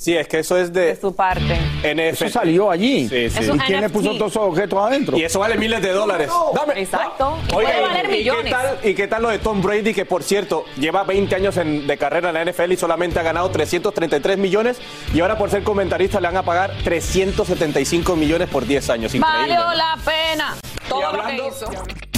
Sí, 0.00 0.16
es 0.16 0.26
que 0.28 0.38
eso 0.38 0.56
es 0.56 0.72
de... 0.72 0.96
su 0.98 1.14
parte. 1.14 1.58
NFT. 1.82 2.22
Eso 2.22 2.28
salió 2.30 2.70
allí. 2.70 3.06
Sí, 3.06 3.28
sí. 3.28 3.50
¿Y 3.54 3.58
quién 3.58 3.82
le 3.82 3.90
puso 3.90 4.14
todos 4.16 4.30
esos 4.30 4.44
objetos 4.44 4.78
adentro? 4.82 5.14
Y 5.18 5.24
eso 5.24 5.40
vale 5.40 5.58
miles 5.58 5.82
de 5.82 5.90
dólares. 5.92 6.30
Dame. 6.54 6.80
Exacto. 6.80 7.36
Oiga, 7.54 7.70
Puede 7.70 7.80
valer 7.82 8.04
¿y, 8.06 8.08
qué 8.08 8.16
millones. 8.16 8.50
tal, 8.50 8.78
¿y 8.82 8.94
qué 8.94 9.08
tal 9.08 9.20
lo 9.22 9.28
de 9.28 9.38
Tom 9.40 9.60
Brady, 9.60 9.92
que 9.92 10.06
por 10.06 10.22
cierto 10.22 10.64
lleva 10.78 11.04
20 11.04 11.34
años 11.34 11.54
en- 11.58 11.86
de 11.86 11.98
carrera 11.98 12.30
en 12.30 12.34
la 12.34 12.40
NFL 12.50 12.72
y 12.72 12.76
solamente 12.78 13.18
ha 13.20 13.22
ganado 13.22 13.50
333 13.50 14.38
millones 14.38 14.78
y 15.12 15.20
ahora 15.20 15.36
por 15.36 15.50
ser 15.50 15.62
comentarista 15.64 16.18
le 16.18 16.28
van 16.28 16.38
a 16.38 16.42
pagar 16.44 16.72
375 16.82 18.16
millones 18.16 18.48
por 18.48 18.66
10 18.66 18.88
años? 18.88 19.14
Increíble. 19.14 19.54
Valió 19.54 19.74
la 19.76 19.98
pena 20.02 20.56
todo 20.88 21.12
lo 21.12 21.26
que 21.26 21.36
hizo. 21.46 21.70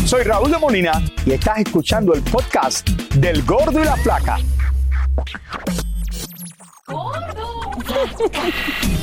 Soy 0.07 0.23
Raúl 0.23 0.53
de 0.53 0.59
Molina 0.59 1.03
y 1.27 1.33
estás 1.33 1.59
escuchando 1.59 2.15
el 2.15 2.23
podcast 2.23 2.89
del 3.17 3.43
Gordo 3.43 3.81
y 3.81 3.85
la 3.85 3.97
Placa. 3.97 4.39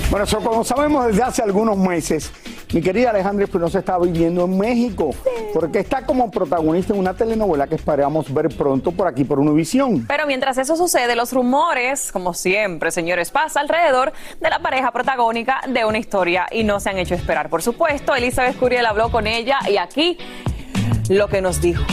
Bueno, 0.10 0.26
so, 0.26 0.40
como 0.40 0.64
sabemos 0.64 1.06
desde 1.08 1.22
hace 1.22 1.44
algunos 1.44 1.78
meses, 1.78 2.32
mi 2.74 2.82
querida 2.82 3.12
Alejandra 3.12 3.46
Espinosa 3.46 3.80
está 3.80 3.98
viviendo 3.98 4.46
en 4.46 4.58
México, 4.58 5.12
porque 5.54 5.80
está 5.80 6.06
como 6.06 6.30
protagonista 6.32 6.94
en 6.94 7.00
una 7.00 7.14
telenovela 7.14 7.68
que 7.68 7.76
esperamos 7.76 8.34
ver 8.34 8.50
pronto 8.50 8.92
por 8.92 9.08
aquí 9.08 9.24
por 9.24 9.40
Univisión. 9.40 10.06
Pero 10.08 10.26
mientras 10.28 10.58
eso 10.58 10.76
sucede, 10.76 11.16
los 11.16 11.34
rumores, 11.34 12.12
como 12.12 12.34
siempre, 12.34 12.92
señores, 12.92 13.32
pasa 13.32 13.60
alrededor 13.60 14.14
de 14.40 14.50
la 14.50 14.60
pareja 14.60 14.92
protagónica 14.92 15.62
de 15.68 15.86
una 15.86 15.98
historia 15.98 16.48
y 16.52 16.64
no 16.64 16.80
se 16.80 16.90
han 16.90 16.98
hecho 16.98 17.16
esperar. 17.16 17.50
Por 17.50 17.62
supuesto, 17.62 18.16
Elizabeth 18.16 18.58
Curiel 18.58 18.86
habló 18.86 19.12
con 19.12 19.28
ella 19.28 19.60
y 19.70 19.78
aquí 19.78 20.18
lo 21.10 21.28
que 21.28 21.42
nos 21.42 21.62
dijo. 21.62 21.84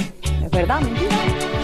¿Es 0.44 0.50
verdad? 0.50 0.80
Mentira. 0.80 1.55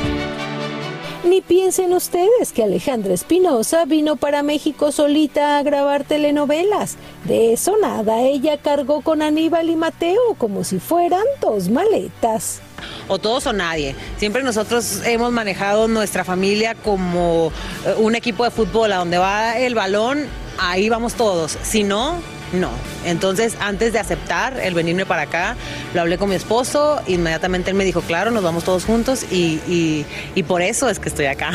Ni 1.25 1.41
piensen 1.41 1.93
ustedes 1.93 2.53
que 2.53 2.65
Alejandra 2.65 3.15
Espinosa 3.15 3.85
vino 3.85 4.17
para 4.17 4.43
México 4.43 4.91
solita 4.91 5.59
a 5.59 5.63
grabar 5.63 6.03
telenovelas. 6.03 6.97
De 7.25 7.53
eso 7.53 7.77
nada, 7.81 8.23
ella 8.23 8.59
cargó 8.59 9.03
con 9.03 9.23
Aníbal 9.23 9.71
y 9.71 9.77
Mateo 9.77 10.35
como 10.37 10.65
si 10.65 10.81
fueran 10.81 11.23
dos 11.41 11.69
maletas. 11.69 12.61
o 13.07 13.19
todos 13.19 13.47
o 13.47 13.53
nadie. 13.53 13.95
Siempre 14.17 14.43
nosotros 14.43 15.03
hemos 15.05 15.31
manejado 15.31 15.87
nuestra 15.87 16.25
familia 16.25 16.75
como 16.75 17.53
eh, 17.87 17.95
un 17.99 18.17
equipo 18.17 18.43
de 18.43 18.51
fútbol, 18.51 18.91
a 18.93 18.97
donde 18.97 19.19
va 19.19 19.57
el 19.59 19.77
balón, 19.77 20.27
ahí 20.59 20.89
vamos 20.89 21.15
todos. 21.15 21.57
Si 21.63 21.85
no, 21.85 22.17
no. 22.53 22.71
Entonces, 23.05 23.57
antes 23.61 23.93
de 23.93 23.99
aceptar 23.99 24.59
el 24.61 24.75
venirme 24.75 25.07
para 25.07 25.23
acá, 25.23 25.57
lo 25.95 26.01
hablé 26.03 26.19
con 26.19 26.29
mi 26.29 26.35
esposo, 26.37 27.01
inmediatamente 27.07 27.71
él 27.71 27.77
me 27.77 27.85
dijo, 27.85 28.01
claro, 28.03 28.31
nos 28.31 28.43
vamos 28.43 28.65
todos 28.65 28.85
juntos 28.85 29.25
y, 29.31 29.61
y- 29.69 30.07
y 30.35 30.43
por 30.43 30.63
eso 30.63 30.89
es 30.89 30.99
que 30.99 31.09
estoy 31.09 31.27
acá. 31.27 31.51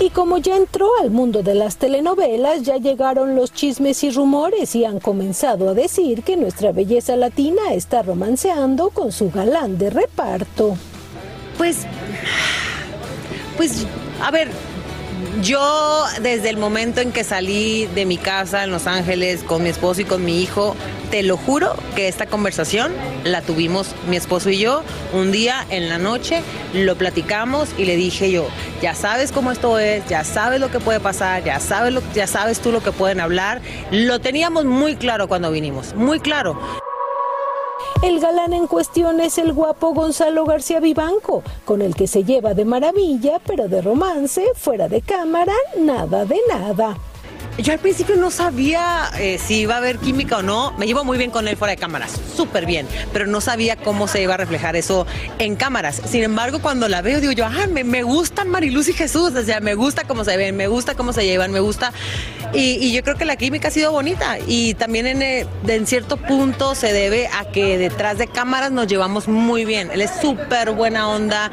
Y 0.00 0.10
como 0.10 0.38
ya 0.38 0.56
entró 0.56 0.88
al 1.00 1.10
mundo 1.10 1.42
de 1.42 1.54
las 1.54 1.76
telenovelas, 1.76 2.62
ya 2.62 2.76
llegaron 2.76 3.36
los 3.36 3.52
chismes 3.52 4.02
y 4.04 4.10
rumores 4.10 4.74
y 4.74 4.84
han 4.84 4.98
comenzado 4.98 5.70
a 5.70 5.74
decir 5.74 6.24
que 6.24 6.36
nuestra 6.36 6.72
belleza 6.72 7.14
latina 7.16 7.62
está 7.72 8.02
romanceando 8.02 8.90
con 8.90 9.12
su 9.12 9.30
galán 9.30 9.78
de 9.78 9.90
reparto. 9.90 10.76
Pues, 11.56 11.86
pues, 13.56 13.86
a 14.20 14.30
ver, 14.32 14.48
yo 15.42 16.04
desde 16.20 16.50
el 16.50 16.56
momento 16.56 17.00
en 17.00 17.12
que 17.12 17.24
salí 17.24 17.86
de 17.86 18.06
mi 18.06 18.18
casa 18.18 18.64
en 18.64 18.70
Los 18.70 18.86
Ángeles 18.86 19.42
con 19.42 19.62
mi 19.62 19.68
esposo 19.68 20.00
y 20.00 20.04
con 20.04 20.24
mi 20.24 20.42
hijo, 20.42 20.76
te 21.10 21.22
lo 21.22 21.36
juro 21.36 21.74
que 21.94 22.08
esta 22.08 22.26
conversación 22.26 22.92
la 23.24 23.42
tuvimos 23.42 23.94
mi 24.08 24.16
esposo 24.16 24.50
y 24.50 24.58
yo 24.58 24.82
un 25.12 25.32
día 25.32 25.66
en 25.70 25.88
la 25.88 25.98
noche, 25.98 26.42
lo 26.72 26.96
platicamos 26.96 27.70
y 27.78 27.84
le 27.84 27.96
dije 27.96 28.30
yo, 28.30 28.46
ya 28.82 28.94
sabes 28.94 29.32
cómo 29.32 29.50
esto 29.50 29.78
es, 29.78 30.06
ya 30.08 30.24
sabes 30.24 30.60
lo 30.60 30.70
que 30.70 30.80
puede 30.80 31.00
pasar, 31.00 31.42
ya 31.44 31.60
sabes, 31.60 31.92
lo, 31.92 32.02
ya 32.14 32.26
sabes 32.26 32.60
tú 32.60 32.72
lo 32.72 32.82
que 32.82 32.92
pueden 32.92 33.20
hablar. 33.20 33.60
Lo 33.90 34.20
teníamos 34.20 34.64
muy 34.64 34.96
claro 34.96 35.28
cuando 35.28 35.50
vinimos, 35.50 35.94
muy 35.94 36.20
claro. 36.20 36.60
El 38.04 38.20
galán 38.20 38.52
en 38.52 38.66
cuestión 38.66 39.18
es 39.22 39.38
el 39.38 39.54
guapo 39.54 39.94
Gonzalo 39.94 40.44
García 40.44 40.78
Vivanco, 40.78 41.42
con 41.64 41.80
el 41.80 41.94
que 41.94 42.06
se 42.06 42.22
lleva 42.22 42.52
de 42.52 42.66
maravilla, 42.66 43.40
pero 43.46 43.66
de 43.66 43.80
romance, 43.80 44.44
fuera 44.56 44.90
de 44.90 45.00
cámara, 45.00 45.54
nada 45.78 46.26
de 46.26 46.38
nada. 46.46 46.98
Yo 47.58 47.72
al 47.72 47.78
principio 47.78 48.16
no 48.16 48.32
sabía 48.32 49.10
eh, 49.16 49.38
si 49.38 49.60
iba 49.60 49.74
a 49.74 49.78
haber 49.78 49.98
química 49.98 50.38
o 50.38 50.42
no. 50.42 50.72
Me 50.76 50.86
llevo 50.86 51.04
muy 51.04 51.18
bien 51.18 51.30
con 51.30 51.46
él 51.46 51.56
fuera 51.56 51.70
de 51.70 51.76
cámaras, 51.76 52.18
súper 52.36 52.66
bien, 52.66 52.88
pero 53.12 53.26
no 53.26 53.40
sabía 53.40 53.76
cómo 53.76 54.08
se 54.08 54.22
iba 54.22 54.34
a 54.34 54.36
reflejar 54.36 54.74
eso 54.74 55.06
en 55.38 55.54
cámaras. 55.54 56.02
Sin 56.04 56.24
embargo, 56.24 56.60
cuando 56.60 56.88
la 56.88 57.00
veo, 57.00 57.20
digo 57.20 57.32
yo, 57.32 57.46
ah, 57.46 57.66
me, 57.70 57.84
me 57.84 58.02
gustan 58.02 58.48
Mariluz 58.48 58.88
y 58.88 58.92
Jesús, 58.92 59.32
o 59.36 59.42
sea, 59.44 59.60
me 59.60 59.74
gusta 59.74 60.02
cómo 60.02 60.24
se 60.24 60.36
ven, 60.36 60.56
me 60.56 60.66
gusta 60.66 60.96
cómo 60.96 61.12
se 61.12 61.24
llevan, 61.24 61.52
me 61.52 61.60
gusta. 61.60 61.92
Y, 62.52 62.92
yo 62.92 63.02
creo 63.02 63.16
que 63.16 63.24
la 63.24 63.36
química 63.36 63.68
ha 63.68 63.70
sido 63.70 63.92
bonita 63.92 64.38
y 64.46 64.74
también 64.74 65.06
en, 65.06 65.22
eh, 65.22 65.46
en 65.66 65.86
cierto 65.86 66.16
punto 66.16 66.74
se 66.74 66.92
debe 66.92 67.28
a 67.28 67.44
que 67.44 67.78
detrás 67.78 68.18
de 68.18 68.26
cámaras 68.26 68.72
nos 68.72 68.88
llevamos 68.88 69.28
muy 69.28 69.64
bien. 69.64 69.90
Él 69.92 70.00
es 70.00 70.10
súper 70.20 70.72
buena 70.72 71.08
onda. 71.08 71.50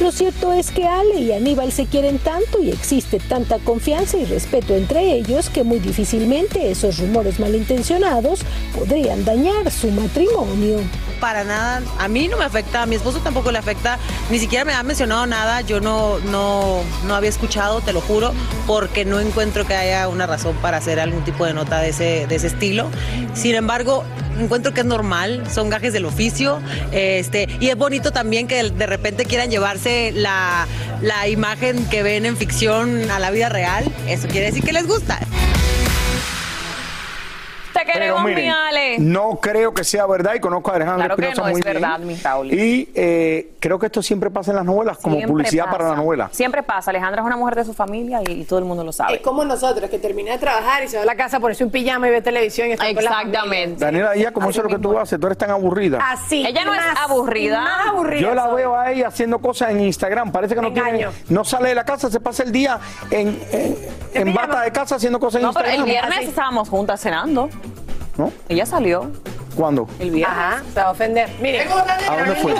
Lo 0.00 0.12
cierto 0.12 0.52
es 0.52 0.70
que 0.70 0.86
Ale 0.86 1.18
y 1.18 1.32
Aníbal 1.32 1.72
se 1.72 1.86
quieren 1.86 2.18
tanto 2.20 2.62
y 2.62 2.70
existe 2.70 3.18
tanta 3.18 3.58
confianza 3.58 4.16
y 4.16 4.24
respeto 4.26 4.76
entre 4.76 5.12
ellos 5.12 5.50
que 5.50 5.64
muy 5.64 5.80
difícilmente 5.80 6.70
esos 6.70 6.98
rumores 6.98 7.40
malintencionados 7.40 8.42
podrían 8.76 9.24
dañar 9.24 9.68
su 9.72 9.90
matrimonio. 9.90 10.78
Para 11.20 11.42
nada, 11.42 11.82
a 11.98 12.06
mí 12.06 12.28
no 12.28 12.36
me 12.36 12.44
afecta, 12.44 12.82
a 12.82 12.86
mi 12.86 12.94
esposo 12.94 13.18
tampoco 13.18 13.50
le 13.50 13.58
afecta, 13.58 13.98
ni 14.30 14.38
siquiera 14.38 14.64
me 14.64 14.72
ha 14.72 14.84
mencionado 14.84 15.26
nada, 15.26 15.62
yo 15.62 15.80
no, 15.80 16.20
no, 16.20 16.80
no 17.04 17.14
había 17.16 17.30
escuchado, 17.30 17.80
te 17.80 17.92
lo 17.92 18.00
juro, 18.00 18.32
porque 18.68 19.04
no 19.04 19.18
encuentro 19.18 19.66
que 19.66 19.74
haya 19.74 20.06
una 20.06 20.28
razón 20.28 20.54
para 20.62 20.76
hacer 20.76 21.00
algún 21.00 21.24
tipo 21.24 21.44
de 21.44 21.54
nota 21.54 21.80
de 21.80 21.88
ese, 21.88 22.26
de 22.28 22.36
ese 22.36 22.46
estilo. 22.46 22.88
Sin 23.34 23.56
embargo, 23.56 24.04
encuentro 24.38 24.72
que 24.72 24.80
es 24.80 24.86
normal, 24.86 25.44
son 25.50 25.70
gajes 25.70 25.92
del 25.92 26.04
oficio, 26.04 26.60
este, 26.92 27.48
y 27.60 27.68
es 27.68 27.76
bonito 27.76 28.12
también 28.12 28.46
que 28.46 28.62
de 28.62 28.86
repente 28.86 29.24
quieran 29.24 29.50
llevarse 29.50 30.12
la, 30.14 30.66
la 31.02 31.28
imagen 31.28 31.86
que 31.86 32.02
ven 32.02 32.26
en 32.26 32.36
ficción 32.36 33.10
a 33.10 33.18
la 33.18 33.30
vida 33.30 33.48
real, 33.48 33.84
eso 34.06 34.28
quiere 34.28 34.46
decir 34.46 34.62
que 34.62 34.72
les 34.72 34.86
gusta. 34.86 35.18
Queremos, 37.92 38.24
miren, 38.24 38.44
mi 38.44 38.50
Ale. 38.50 38.98
No 38.98 39.38
creo 39.40 39.72
que 39.74 39.84
sea 39.84 40.06
verdad 40.06 40.34
y 40.34 40.40
conozco 40.40 40.70
a 40.72 40.76
Alejandro 40.76 41.16
Claro 41.16 41.34
no 41.36 41.46
es 41.46 41.52
muy 41.52 41.62
bien. 41.62 41.74
verdad, 41.74 41.98
mi 42.00 42.14
Raúl. 42.16 42.52
Y 42.52 42.88
eh, 42.94 43.52
creo 43.60 43.78
que 43.78 43.86
esto 43.86 44.02
siempre 44.02 44.30
pasa 44.30 44.50
en 44.50 44.56
las 44.56 44.64
novelas 44.64 44.98
como 44.98 45.16
Siempre 45.16 45.32
publicidad 45.32 45.64
pasa. 45.66 45.76
para 45.78 45.90
la 45.90 45.96
novela. 45.96 46.28
Siempre 46.32 46.62
pasa. 46.62 46.90
Alejandra 46.90 47.22
es 47.22 47.26
una 47.26 47.36
mujer 47.36 47.54
de 47.56 47.64
su 47.64 47.74
familia 47.74 48.20
y, 48.26 48.32
y 48.32 48.44
todo 48.44 48.58
el 48.58 48.64
mundo 48.64 48.84
lo 48.84 48.92
sabe. 48.92 49.14
Es 49.16 49.20
como 49.22 49.44
nosotros, 49.44 49.88
que 49.90 49.98
termina 49.98 50.32
de 50.32 50.38
trabajar 50.38 50.84
y 50.84 50.88
se 50.88 50.96
va 50.96 51.02
a 51.02 51.06
la 51.06 51.14
casa, 51.16 51.40
ponerse 51.40 51.64
un 51.64 51.70
pijama 51.70 52.08
y 52.08 52.10
ve 52.10 52.22
televisión 52.22 52.68
y 52.68 52.72
está 52.72 52.84
con 52.94 53.04
la 53.04 53.10
familia. 53.10 53.38
Exactamente. 53.40 53.84
Daniela 53.84 54.12
Díaz, 54.12 54.32
¿cómo 54.32 54.50
eso 54.50 54.60
es 54.60 54.64
lo 54.64 54.76
que 54.76 54.82
tú 54.82 54.98
haces? 54.98 55.18
Tú 55.18 55.26
eres 55.26 55.38
tan 55.38 55.50
aburrida. 55.50 55.98
Así. 56.02 56.46
Ella 56.46 56.64
no 56.64 56.74
es 56.74 56.80
aburrida. 57.02 57.60
Más 57.62 57.86
aburrida. 57.88 58.20
Yo 58.20 58.34
la 58.34 58.44
soy. 58.46 58.56
veo 58.56 58.76
a 58.76 58.90
ella 58.92 59.08
haciendo 59.08 59.38
cosas 59.38 59.70
en 59.70 59.80
Instagram. 59.80 60.32
Parece 60.32 60.54
que 60.54 60.60
no 60.60 60.72
tiene, 60.72 61.06
no 61.28 61.44
sale 61.44 61.70
de 61.70 61.74
la 61.74 61.84
casa, 61.84 62.10
se 62.10 62.20
pasa 62.20 62.42
el 62.42 62.52
día 62.52 62.78
en, 63.10 63.40
en, 63.52 63.76
en 64.14 64.34
bata 64.34 64.62
de 64.62 64.72
casa 64.72 64.96
haciendo 64.96 65.18
cosas 65.18 65.40
en 65.40 65.46
No, 65.46 65.52
pero 65.52 65.68
el 65.68 65.76
Instagram. 65.80 66.08
viernes 66.10 66.28
estábamos 66.28 66.68
juntas 66.68 67.00
cenando. 67.00 67.48
¿No? 68.18 68.32
Ella 68.48 68.66
salió 68.66 69.10
¿Cuándo? 69.56 69.88
el 70.00 70.10
viernes. 70.10 70.36
Ajá, 70.38 70.62
se 70.74 70.80
va 70.80 70.86
a 70.88 70.90
ofender. 70.90 71.28
Miren. 71.40 71.68
¿A 71.70 72.16
dónde 72.16 72.34
fue? 72.36 72.54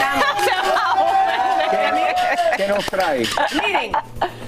¿Qué 2.56 2.66
nos 2.66 2.84
trae? 2.86 3.22
Miren, 3.54 3.92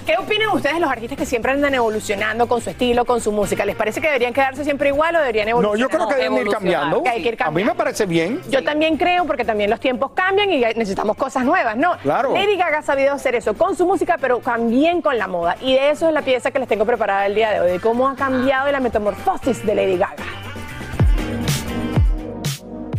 ¿qué 0.05 0.17
opinan 0.19 0.49
ustedes 0.51 0.75
de 0.77 0.81
los 0.81 0.91
artistas 0.91 1.17
que 1.19 1.27
siempre 1.27 1.53
andan 1.53 1.73
evolucionando 1.75 2.49
con 2.49 2.61
su 2.61 2.71
estilo, 2.71 3.05
con 3.05 3.21
su 3.21 3.31
música? 3.31 3.65
¿Les 3.65 3.77
parece 3.77 4.01
que 4.01 4.09
deberían 4.09 4.33
quedarse 4.33 4.65
siempre 4.65 4.89
igual 4.89 5.15
o 5.15 5.21
deberían 5.21 5.47
No, 5.47 5.51
evolucionar? 5.51 5.79
yo 5.81 5.89
creo 5.89 6.09
que 6.09 6.15
deben 6.17 6.39
ir 6.47 6.53
cambiando. 6.53 7.03
Que 7.05 7.09
hay 7.09 7.23
que 7.23 7.29
ir 7.29 7.35
A 7.35 7.37
mí 7.37 7.45
cambiando. 7.45 7.73
me 7.75 7.79
parece 7.79 8.07
bien. 8.07 8.41
Yo 8.49 8.65
también 8.65 8.97
creo, 8.97 9.27
porque 9.27 9.45
también 9.45 9.71
los 9.71 9.79
tiempos 9.79 10.11
cambian 10.15 10.51
y 10.51 10.59
necesitamos 10.61 11.17
cosas 11.17 11.45
nuevas, 11.45 11.77
¿no? 11.77 11.97
Claro. 11.99 12.33
Lady 12.35 12.57
Gaga 12.57 12.79
ha 12.79 12.83
sabido 12.83 13.13
hacer 13.15 13.35
eso 13.37 13.55
con 13.55 13.77
su 13.77 13.87
música, 13.87 14.17
pero 14.21 14.39
también 14.39 15.03
con 15.03 15.17
la 15.17 15.29
moda. 15.29 15.57
Y 15.61 15.75
de 15.75 15.91
eso 15.91 16.09
es 16.09 16.15
la 16.15 16.23
pieza 16.23 16.51
que 16.51 16.59
les 16.59 16.69
tengo 16.69 16.85
preparada 16.85 17.27
el 17.27 17.35
día 17.37 17.51
de 17.53 17.61
hoy, 17.61 17.71
de 17.73 17.81
cómo 17.81 18.09
ha 18.09 18.17
cambiado 18.17 18.71
la 18.73 18.81
metamorfosis 18.81 19.65
de 19.65 19.75
Lady 19.75 19.97
Gaga. 19.99 20.15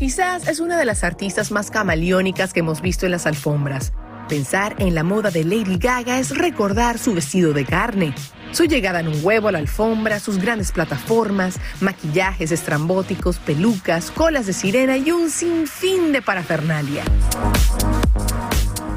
Quizás 0.01 0.47
es 0.47 0.59
una 0.59 0.79
de 0.79 0.85
las 0.85 1.03
artistas 1.03 1.51
más 1.51 1.69
camaleónicas 1.69 2.53
que 2.53 2.61
hemos 2.61 2.81
visto 2.81 3.05
en 3.05 3.11
las 3.11 3.27
alfombras. 3.27 3.93
Pensar 4.27 4.75
en 4.79 4.95
la 4.95 5.03
moda 5.03 5.29
de 5.29 5.43
Lady 5.43 5.77
Gaga 5.77 6.17
es 6.17 6.35
recordar 6.35 6.97
su 6.97 7.13
vestido 7.13 7.53
de 7.53 7.65
carne, 7.65 8.15
su 8.51 8.63
llegada 8.63 9.01
en 9.01 9.09
un 9.09 9.23
huevo 9.23 9.49
a 9.49 9.51
la 9.51 9.59
alfombra, 9.59 10.19
sus 10.19 10.39
grandes 10.39 10.71
plataformas, 10.71 11.59
maquillajes 11.81 12.51
estrambóticos, 12.51 13.37
pelucas, 13.37 14.09
colas 14.09 14.47
de 14.47 14.53
sirena 14.53 14.97
y 14.97 15.11
un 15.11 15.29
sinfín 15.29 16.11
de 16.11 16.23
parafernalia. 16.23 17.03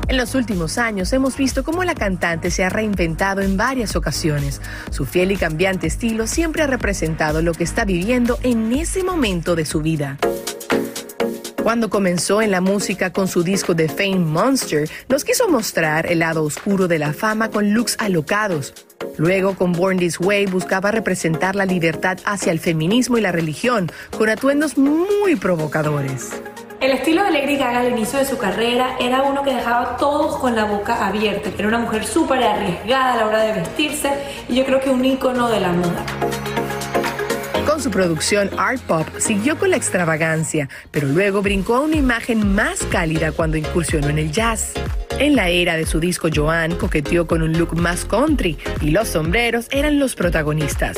En 0.09 0.17
los 0.17 0.35
últimos 0.35 0.79
años 0.79 1.13
hemos 1.13 1.37
visto 1.37 1.65
cómo 1.65 1.85
la 1.85 1.95
cantante 1.95 2.51
se 2.51 2.65
ha 2.65 2.71
reinventado 2.71 3.43
en 3.43 3.59
varias 3.59 3.95
ocasiones. 3.95 4.63
Su 4.91 5.05
fiel 5.05 5.33
y 5.33 5.37
cambiante 5.37 5.87
estilo 5.87 6.27
siempre 6.27 6.63
ha 6.63 6.67
representado 6.67 7.43
lo 7.43 7.53
que 7.53 7.65
está 7.65 7.85
viviendo 7.85 8.39
en 8.43 8.73
ese 8.73 9.05
momento 9.05 9.55
de 9.55 9.67
su 9.67 9.83
vida. 9.83 10.17
Cuando 11.65 11.89
comenzó 11.89 12.43
en 12.43 12.51
la 12.51 12.61
música 12.61 13.11
con 13.11 13.27
su 13.27 13.43
disco 13.43 13.73
de 13.73 13.89
Fame 13.89 14.19
Monster, 14.19 14.87
nos 15.09 15.25
quiso 15.25 15.49
mostrar 15.49 16.05
el 16.13 16.19
lado 16.19 16.45
oscuro 16.45 16.89
de 16.89 16.99
la 16.99 17.15
fama 17.15 17.51
con 17.51 17.73
looks 17.73 17.97
alocados. 17.99 18.75
Luego, 19.17 19.55
con 19.55 19.73
Born 19.73 19.97
This 19.97 20.21
Way, 20.21 20.45
buscaba 20.45 20.91
representar 20.91 21.57
la 21.57 21.65
libertad 21.65 22.19
hacia 22.27 22.53
el 22.53 22.61
feminismo 22.61 23.17
y 23.17 23.23
la 23.23 23.33
religión, 23.33 23.91
con 24.19 24.29
atuendos 24.29 24.77
muy 24.77 25.37
provocadores. 25.37 26.33
El 26.83 26.91
estilo 26.91 27.25
de 27.25 27.31
Lady 27.31 27.57
Gaga 27.57 27.81
al 27.81 27.93
inicio 27.93 28.19
de 28.19 28.27
su 28.27 28.37
carrera 28.37 28.99
era 29.01 29.23
uno 29.23 29.43
que 29.43 29.55
dejaba 29.55 29.95
a 29.95 29.97
todos 29.97 30.37
con 30.37 30.55
la 30.55 30.67
boca 30.67 31.07
abierta. 31.07 31.49
Era 31.57 31.69
una 31.69 31.79
mujer 31.79 32.05
súper 32.05 32.43
arriesgada 32.43 33.15
a 33.15 33.17
la 33.17 33.27
hora 33.27 33.43
de 33.43 33.53
vestirse 33.55 34.11
y 34.51 34.57
yo 34.57 34.67
creo 34.67 34.81
que 34.81 34.91
un 34.91 35.03
ícono 35.03 35.49
de 35.49 35.61
la 35.61 35.73
moda. 35.73 36.05
Su 37.79 37.91
producción 37.91 38.51
Art 38.57 38.81
Pop 38.83 39.07
siguió 39.19 39.59
con 39.59 39.71
la 39.71 39.77
extravagancia, 39.77 40.69
pero 40.91 41.07
luego 41.09 41.43
brincó 41.43 41.77
a 41.77 41.81
una 41.81 41.97
imagen 41.97 42.55
más 42.55 42.83
cálida 42.85 43.33
cuando 43.33 43.57
incursionó 43.57 44.09
en 44.09 44.19
el 44.19 44.33
jazz. 44.33 44.73
En 45.19 45.37
la 45.37 45.49
era 45.49 45.77
de 45.77 45.85
su 45.85 46.01
disco 46.01 46.29
Joan 46.35 46.77
coqueteó 46.77 47.27
con 47.27 47.43
un 47.43 47.53
look 47.59 47.77
más 47.77 48.05
country 48.05 48.59
y 48.81 48.91
los 48.91 49.09
sombreros 49.09 49.69
eran 49.71 49.99
los 49.99 50.15
protagonistas. 50.15 50.97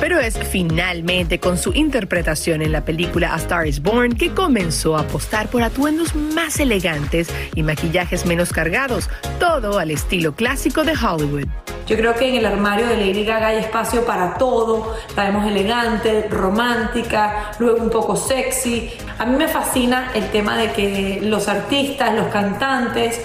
Pero 0.00 0.20
es 0.20 0.38
finalmente 0.38 1.40
con 1.40 1.56
su 1.56 1.72
interpretación 1.72 2.60
en 2.60 2.72
la 2.72 2.84
película 2.84 3.32
A 3.32 3.38
Star 3.38 3.66
is 3.66 3.82
Born 3.82 4.14
que 4.14 4.32
comenzó 4.34 4.96
a 4.96 5.00
apostar 5.00 5.48
por 5.48 5.62
atuendos 5.62 6.14
más 6.14 6.60
elegantes 6.60 7.28
y 7.54 7.62
maquillajes 7.62 8.26
menos 8.26 8.52
cargados, 8.52 9.08
todo 9.40 9.78
al 9.78 9.90
estilo 9.90 10.34
clásico 10.34 10.84
de 10.84 10.92
Hollywood. 10.92 11.48
Yo 11.86 11.96
creo 11.96 12.14
que 12.14 12.28
en 12.28 12.34
el 12.34 12.46
armario 12.46 12.88
de 12.88 12.96
Lady 12.96 13.24
Gaga 13.24 13.48
hay 13.48 13.58
espacio 13.58 14.04
para 14.04 14.34
todo. 14.34 14.96
La 15.16 15.24
vemos 15.24 15.46
elegante, 15.46 16.26
romántica, 16.28 17.52
luego 17.60 17.80
un 17.80 17.90
poco 17.90 18.16
sexy. 18.16 18.90
A 19.18 19.24
mí 19.24 19.36
me 19.36 19.46
fascina 19.46 20.10
el 20.14 20.28
tema 20.30 20.56
de 20.56 20.72
que 20.72 21.20
los 21.22 21.46
artistas, 21.46 22.12
los 22.14 22.26
cantantes, 22.26 23.20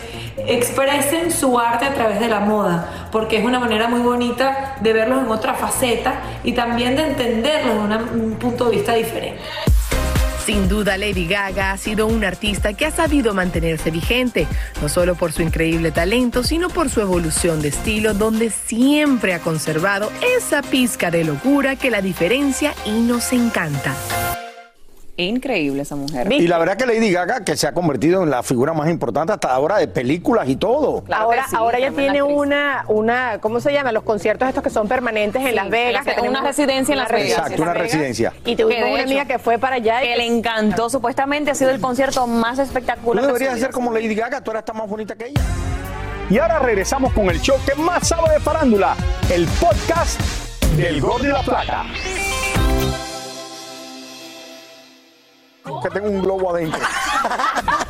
expresen 0.47 1.31
su 1.31 1.59
arte 1.59 1.85
a 1.85 1.93
través 1.93 2.19
de 2.19 2.27
la 2.27 2.39
moda, 2.39 3.00
porque 3.11 3.37
es 3.37 3.43
una 3.43 3.59
manera 3.59 3.87
muy 3.87 4.01
bonita 4.01 4.75
de 4.81 4.93
verlos 4.93 5.23
en 5.23 5.29
otra 5.31 5.53
faceta 5.53 6.21
y 6.43 6.53
también 6.53 6.95
de 6.95 7.07
entenderlos 7.07 7.75
de 7.75 7.79
una- 7.79 7.97
un 7.97 8.35
punto 8.39 8.65
de 8.69 8.77
vista 8.77 8.93
diferente. 8.93 9.41
Sin 10.45 10.67
duda, 10.67 10.97
Lady 10.97 11.27
Gaga 11.27 11.71
ha 11.71 11.77
sido 11.77 12.07
una 12.07 12.27
artista 12.27 12.73
que 12.73 12.87
ha 12.87 12.91
sabido 12.91 13.35
mantenerse 13.35 13.91
vigente, 13.91 14.47
no 14.81 14.89
solo 14.89 15.13
por 15.13 15.31
su 15.31 15.43
increíble 15.43 15.91
talento, 15.91 16.43
sino 16.43 16.67
por 16.69 16.89
su 16.89 16.99
evolución 16.99 17.61
de 17.61 17.67
estilo, 17.67 18.15
donde 18.15 18.49
siempre 18.49 19.35
ha 19.35 19.39
conservado 19.39 20.11
esa 20.35 20.63
pizca 20.63 21.11
de 21.11 21.25
locura 21.25 21.75
que 21.75 21.91
la 21.91 22.01
diferencia 22.01 22.73
y 22.85 22.91
nos 23.01 23.31
encanta. 23.33 23.93
Increíble 25.21 25.81
esa 25.83 25.95
mujer. 25.95 26.31
Y 26.31 26.47
la 26.47 26.57
verdad 26.57 26.77
que 26.77 26.85
Lady 26.85 27.11
Gaga, 27.11 27.43
que 27.43 27.55
se 27.55 27.67
ha 27.67 27.73
convertido 27.73 28.23
en 28.23 28.29
la 28.29 28.43
figura 28.43 28.73
más 28.73 28.89
importante 28.89 29.33
hasta 29.33 29.51
ahora 29.53 29.77
de 29.77 29.87
películas 29.87 30.47
y 30.49 30.55
todo. 30.55 31.03
ahora 31.11 31.45
ahora 31.53 31.77
ella 31.77 31.91
tiene 31.91 32.21
una, 32.23 32.85
una, 32.87 33.39
¿cómo 33.39 33.59
se 33.59 33.71
llama? 33.73 33.91
Los 33.91 34.03
conciertos 34.03 34.47
estos 34.47 34.63
que 34.63 34.69
son 34.69 34.87
permanentes 34.87 35.43
en 35.45 35.55
Las 35.55 35.69
Vegas. 35.69 36.01
una 36.03 36.11
que 36.13 36.21
tenemos 36.21 36.43
residencia 36.43 36.93
en 36.93 36.99
una 36.99 37.03
Las 37.09 37.11
Vegas. 37.11 37.39
Exacto, 37.39 37.61
una 37.61 37.73
residencia. 37.73 38.33
Y 38.45 38.55
tuvimos 38.55 38.75
Que 38.75 38.83
una 38.83 38.93
hecho, 39.01 39.03
amiga 39.03 39.25
que 39.25 39.39
fue 39.39 39.57
para 39.57 39.75
allá. 39.77 40.03
y 40.03 40.07
Que 40.09 40.17
le 40.17 40.25
encantó, 40.25 40.89
supuestamente 40.89 41.51
ha 41.51 41.55
sido 41.55 41.71
el 41.71 41.79
concierto 41.79 42.27
más 42.27 42.57
Tú 42.57 42.63
espectacular. 42.63 43.21
de 43.21 43.27
deberías 43.27 43.59
ser 43.59 43.71
como 43.71 43.91
Lady 43.91 44.15
Gaga, 44.15 44.41
tú 44.41 44.51
eres 44.51 44.65
tan 44.65 44.77
más 44.77 44.87
bonita 44.89 45.15
que 45.15 45.27
ella. 45.27 45.41
Y 46.29 46.37
ahora 46.37 46.59
regresamos 46.59 47.11
con 47.13 47.29
el 47.29 47.41
show 47.41 47.57
que 47.65 47.75
más 47.75 48.07
sabe 48.07 48.31
de 48.33 48.39
farándula, 48.39 48.95
el 49.29 49.45
podcast 49.59 50.19
del 50.77 51.01
Gol 51.01 51.21
de 51.23 51.29
la 51.29 51.41
Plata. 51.43 51.85
Que 55.63 55.89
tengo 55.89 56.09
un 56.09 56.21
globo 56.21 56.51
adentro. 56.51 56.79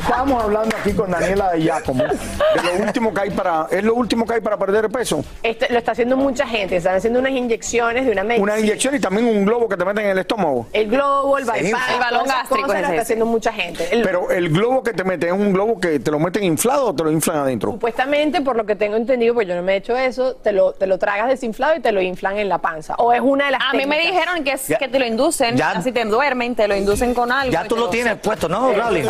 Estábamos 0.00 0.42
hablando 0.42 0.76
aquí 0.76 0.92
con 0.92 1.10
Daniela 1.10 1.52
de 1.52 1.62
Giacomo 1.62 2.04
de 2.04 2.62
lo 2.78 2.84
último 2.84 3.12
que 3.14 3.20
hay 3.22 3.30
para, 3.30 3.66
es 3.70 3.82
lo 3.82 3.94
último 3.94 4.24
que 4.26 4.34
hay 4.34 4.40
para 4.40 4.56
perder 4.56 4.88
peso. 4.90 5.24
Esto 5.42 5.66
lo 5.70 5.78
está 5.78 5.92
haciendo 5.92 6.16
mucha 6.16 6.46
gente, 6.46 6.76
están 6.76 6.96
haciendo 6.96 7.18
unas 7.20 7.32
inyecciones 7.32 8.04
de 8.06 8.12
una 8.12 8.22
medicina. 8.22 8.42
Una 8.52 8.60
inyección 8.60 8.94
y 8.94 9.00
también 9.00 9.26
un 9.26 9.44
globo 9.44 9.68
que 9.68 9.76
te 9.76 9.84
meten 9.84 10.04
en 10.04 10.10
el 10.12 10.18
estómago. 10.18 10.66
El 10.72 10.88
globo, 10.88 11.38
el 11.38 11.44
bypass, 11.44 11.90
El 11.92 11.98
balón 12.00 12.26
gástrico 12.26 12.72
es 12.72 12.80
lo 12.82 12.88
está 12.88 13.02
haciendo 13.02 13.26
mucha 13.26 13.52
gente. 13.52 13.88
El- 13.90 14.02
Pero 14.02 14.30
el 14.30 14.48
globo 14.50 14.82
que 14.82 14.92
te 14.92 15.02
meten 15.04 15.34
es 15.34 15.40
un 15.40 15.52
globo 15.52 15.80
que 15.80 15.98
te 15.98 16.10
lo 16.10 16.18
meten 16.18 16.44
inflado 16.44 16.86
o 16.88 16.94
te 16.94 17.02
lo 17.04 17.10
inflan 17.10 17.38
adentro. 17.38 17.72
Supuestamente, 17.72 18.40
por 18.42 18.56
lo 18.56 18.64
que 18.66 18.76
tengo 18.76 18.96
entendido, 18.96 19.34
pues 19.34 19.48
yo 19.48 19.54
no 19.56 19.62
me 19.62 19.74
he 19.74 19.76
hecho 19.76 19.96
eso, 19.96 20.36
te 20.36 20.52
lo, 20.52 20.72
te 20.72 20.86
lo 20.86 20.98
tragas 20.98 21.28
desinflado 21.28 21.74
y 21.76 21.80
te 21.80 21.90
lo 21.92 22.00
inflan 22.00 22.38
en 22.38 22.48
la 22.48 22.58
panza. 22.58 22.94
O 22.98 23.12
es 23.12 23.20
una 23.20 23.46
de 23.46 23.52
las 23.52 23.60
A 23.62 23.72
mí 23.74 23.86
me 23.86 23.98
dijeron 23.98 24.44
que, 24.44 24.52
es, 24.52 24.68
Ya. 24.68 24.78
que 24.78 24.88
te 24.88 24.98
lo 24.98 25.06
inducen, 25.06 25.56
Ya. 25.56 25.70
así 25.72 25.90
te 25.92 26.04
duermen, 26.04 26.54
te 26.54 26.68
lo 26.68 26.76
inducen 26.76 27.14
con 27.14 27.32
algo. 27.32 27.52
Ya 27.52 27.64
tú 27.64 27.76
lo 27.76 27.88
tienes 27.88 28.16
puesto, 28.16 28.48
¿no, 28.48 28.68
Bradley? 28.72 29.02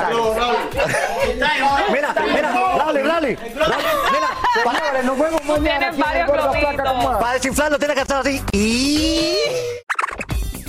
Mira, 1.93 2.15
mira, 2.33 2.53
Bradley, 2.75 3.03
Bradley. 3.03 3.37
Señores, 3.37 5.05
nos 5.05 5.19
vemos 5.19 5.45
mañana 5.45 5.89
aquí 5.89 6.03
en 6.03 6.21
el 6.21 6.27
Gordo 6.27 6.53
Flaca 6.53 6.85
con 6.85 6.97
más. 7.05 7.19
Para 7.19 7.33
desinflarlo 7.35 7.79
tiene 7.79 7.95
que 7.95 8.01
estar 8.01 8.21
así. 8.21 8.43
Y. 8.53 9.35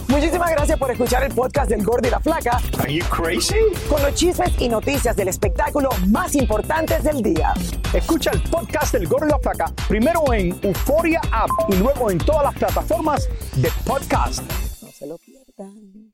Muchísimas 0.08 0.50
gracias 0.52 0.80
por 0.80 0.90
escuchar 0.90 1.24
el 1.26 1.34
podcast 1.34 1.70
del 1.70 1.84
Gordo 1.84 2.08
y 2.08 2.12
la 2.12 2.20
Flaca. 2.20 2.62
Are 2.80 2.92
you 2.94 3.04
crazy? 3.10 3.56
Con 3.90 4.02
los 4.02 4.16
chismes 4.16 4.52
y 4.58 4.70
noticias 4.70 5.16
del 5.16 5.28
espectáculo 5.28 5.90
más 6.08 6.34
importantes 6.36 7.04
del 7.04 7.22
día. 7.22 7.54
Escucha 7.94 8.32
el 8.32 8.42
podcast 8.44 8.94
del 8.94 9.08
Gordo 9.08 9.28
y 9.28 9.30
la 9.32 9.40
Flaca 9.40 9.72
primero 9.88 10.22
en 10.34 10.58
Euforia 10.64 11.22
App 11.32 11.50
y 11.70 11.76
luego 11.76 12.10
en 12.10 12.18
todas 12.20 12.44
las 12.44 12.56
plataformas 12.56 13.28
de 13.56 13.70
podcast. 13.86 14.42
No 14.82 14.92
se 14.92 15.08
lo 15.08 15.18
pierdan. 15.18 16.14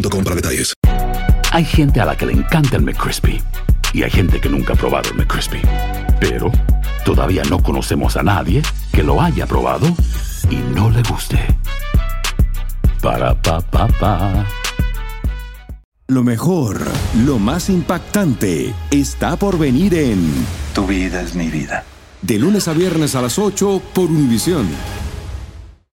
para 0.00 0.36
detalles. 0.36 0.74
Hay 1.52 1.64
gente 1.64 2.00
a 2.00 2.04
la 2.04 2.16
que 2.16 2.26
le 2.26 2.32
encanta 2.32 2.76
el 2.76 2.82
McCrispy 2.82 3.40
y 3.92 4.02
hay 4.02 4.10
gente 4.10 4.40
que 4.40 4.48
nunca 4.48 4.72
ha 4.72 4.76
probado 4.76 5.10
el 5.10 5.16
McCrispy. 5.16 5.60
Pero 6.20 6.50
todavía 7.04 7.42
no 7.48 7.62
conocemos 7.62 8.16
a 8.16 8.22
nadie 8.22 8.62
que 8.92 9.02
lo 9.02 9.20
haya 9.20 9.46
probado 9.46 9.86
y 10.50 10.56
no 10.74 10.90
le 10.90 11.02
guste. 11.02 11.38
Para 13.00 13.40
pa 13.40 13.60
pa 13.60 13.86
pa. 13.86 14.46
Lo 16.08 16.22
mejor, 16.22 16.80
lo 17.24 17.38
más 17.38 17.70
impactante, 17.70 18.74
está 18.90 19.36
por 19.36 19.58
venir 19.58 19.94
en 19.94 20.20
Tu 20.74 20.86
vida 20.86 21.22
es 21.22 21.34
mi 21.34 21.48
vida. 21.48 21.84
De 22.20 22.38
lunes 22.38 22.68
a 22.68 22.72
viernes 22.72 23.14
a 23.14 23.22
las 23.22 23.38
8 23.38 23.80
por 23.94 24.10
Univisión. 24.10 24.66